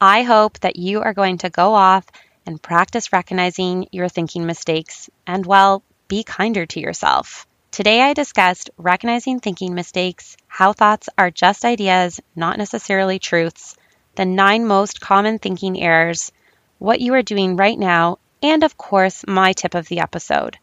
I 0.00 0.22
hope 0.22 0.58
that 0.60 0.76
you 0.76 1.02
are 1.02 1.14
going 1.14 1.38
to 1.38 1.50
go 1.50 1.74
off 1.74 2.04
and 2.46 2.60
practice 2.60 3.12
recognizing 3.12 3.86
your 3.92 4.08
thinking 4.08 4.44
mistakes 4.46 5.08
and, 5.26 5.46
well, 5.46 5.82
be 6.08 6.24
kinder 6.24 6.66
to 6.66 6.80
yourself. 6.80 7.46
Today 7.74 8.02
I 8.02 8.12
discussed 8.12 8.70
recognizing 8.78 9.40
thinking 9.40 9.74
mistakes, 9.74 10.36
how 10.46 10.72
thoughts 10.72 11.08
are 11.18 11.32
just 11.32 11.64
ideas, 11.64 12.20
not 12.36 12.56
necessarily 12.56 13.18
truths, 13.18 13.76
the 14.14 14.24
nine 14.24 14.64
most 14.64 15.00
common 15.00 15.40
thinking 15.40 15.82
errors, 15.82 16.30
what 16.78 17.00
you 17.00 17.12
are 17.14 17.22
doing 17.22 17.56
right 17.56 17.76
now, 17.76 18.20
and 18.40 18.62
of 18.62 18.76
course, 18.76 19.24
my 19.26 19.54
tip 19.54 19.74
of 19.74 19.88
the 19.88 19.98
episode. 19.98 20.56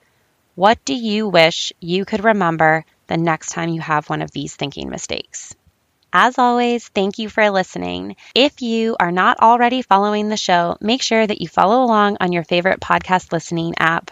What 0.56 0.86
do 0.86 0.94
you 0.94 1.28
wish 1.28 1.74
you 1.82 2.06
could 2.06 2.24
remember 2.24 2.86
the 3.08 3.18
next 3.18 3.50
time 3.50 3.68
you 3.68 3.82
have 3.82 4.10
one 4.10 4.22
of 4.22 4.32
these 4.32 4.56
thinking 4.56 4.90
mistakes? 4.90 5.54
As 6.14 6.38
always, 6.38 6.88
thank 6.88 7.20
you 7.20 7.28
for 7.28 7.50
listening. 7.50 8.16
If 8.34 8.62
you 8.62 8.96
are 8.98 9.12
not 9.12 9.42
already 9.42 9.82
following 9.82 10.30
the 10.30 10.38
show, 10.38 10.78
make 10.80 11.02
sure 11.02 11.28
that 11.28 11.42
you 11.42 11.50
follow 11.50 11.84
along 11.84 12.16
on 12.22 12.32
your 12.32 12.46
favorite 12.46 12.80
podcast 12.80 13.34
listening 13.34 13.74
app. 13.80 14.12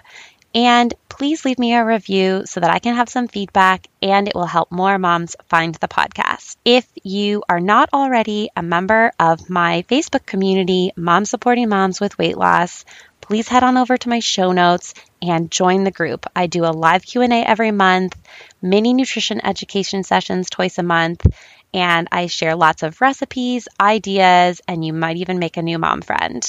And 0.53 0.93
please 1.19 1.43
leave 1.43 1.59
me 1.59 1.73
a 1.73 1.83
review 1.83 2.43
so 2.45 2.61
that 2.61 2.69
I 2.69 2.79
can 2.79 2.95
have 2.95 3.09
some 3.09 3.27
feedback 3.27 3.85
and 4.01 4.29
it 4.29 4.35
will 4.35 4.45
help 4.45 4.71
more 4.71 4.97
moms 4.97 5.35
find 5.49 5.75
the 5.75 5.89
podcast. 5.89 6.55
If 6.63 6.87
you 7.03 7.43
are 7.49 7.59
not 7.59 7.89
already 7.91 8.49
a 8.55 8.63
member 8.63 9.11
of 9.19 9.49
my 9.49 9.83
Facebook 9.89 10.25
community, 10.25 10.93
Mom 10.95 11.25
Supporting 11.25 11.67
Moms 11.67 11.99
with 11.99 12.17
Weight 12.17 12.37
Loss, 12.37 12.85
please 13.19 13.49
head 13.49 13.63
on 13.63 13.75
over 13.75 13.97
to 13.97 14.07
my 14.07 14.19
show 14.19 14.53
notes 14.53 14.93
and 15.21 15.51
join 15.51 15.83
the 15.83 15.91
group. 15.91 16.25
I 16.37 16.47
do 16.47 16.63
a 16.63 16.71
live 16.71 17.03
Q&A 17.03 17.43
every 17.43 17.71
month, 17.71 18.15
mini 18.61 18.93
nutrition 18.93 19.45
education 19.45 20.05
sessions 20.05 20.49
twice 20.49 20.77
a 20.77 20.83
month, 20.83 21.27
and 21.73 22.07
I 22.13 22.27
share 22.27 22.55
lots 22.55 22.81
of 22.81 23.01
recipes, 23.01 23.67
ideas, 23.77 24.61
and 24.69 24.85
you 24.85 24.93
might 24.93 25.17
even 25.17 25.37
make 25.37 25.57
a 25.57 25.61
new 25.61 25.79
mom 25.79 26.01
friend. 26.01 26.41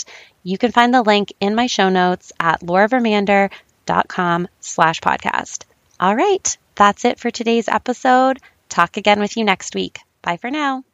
You 0.44 0.58
can 0.58 0.70
find 0.70 0.94
the 0.94 1.02
link 1.02 1.32
in 1.40 1.56
my 1.56 1.66
show 1.66 1.88
notes 1.88 2.32
at 2.38 2.60
lauravermander.com 2.60 3.50
com 4.08 4.48
slash 4.60 5.00
podcast. 5.00 5.64
All 5.98 6.14
right, 6.14 6.56
that's 6.74 7.04
it 7.04 7.18
for 7.18 7.30
today's 7.30 7.68
episode. 7.68 8.38
Talk 8.68 8.96
again 8.96 9.20
with 9.20 9.36
you 9.36 9.44
next 9.44 9.74
week. 9.74 10.00
Bye 10.22 10.36
for 10.36 10.50
now. 10.50 10.84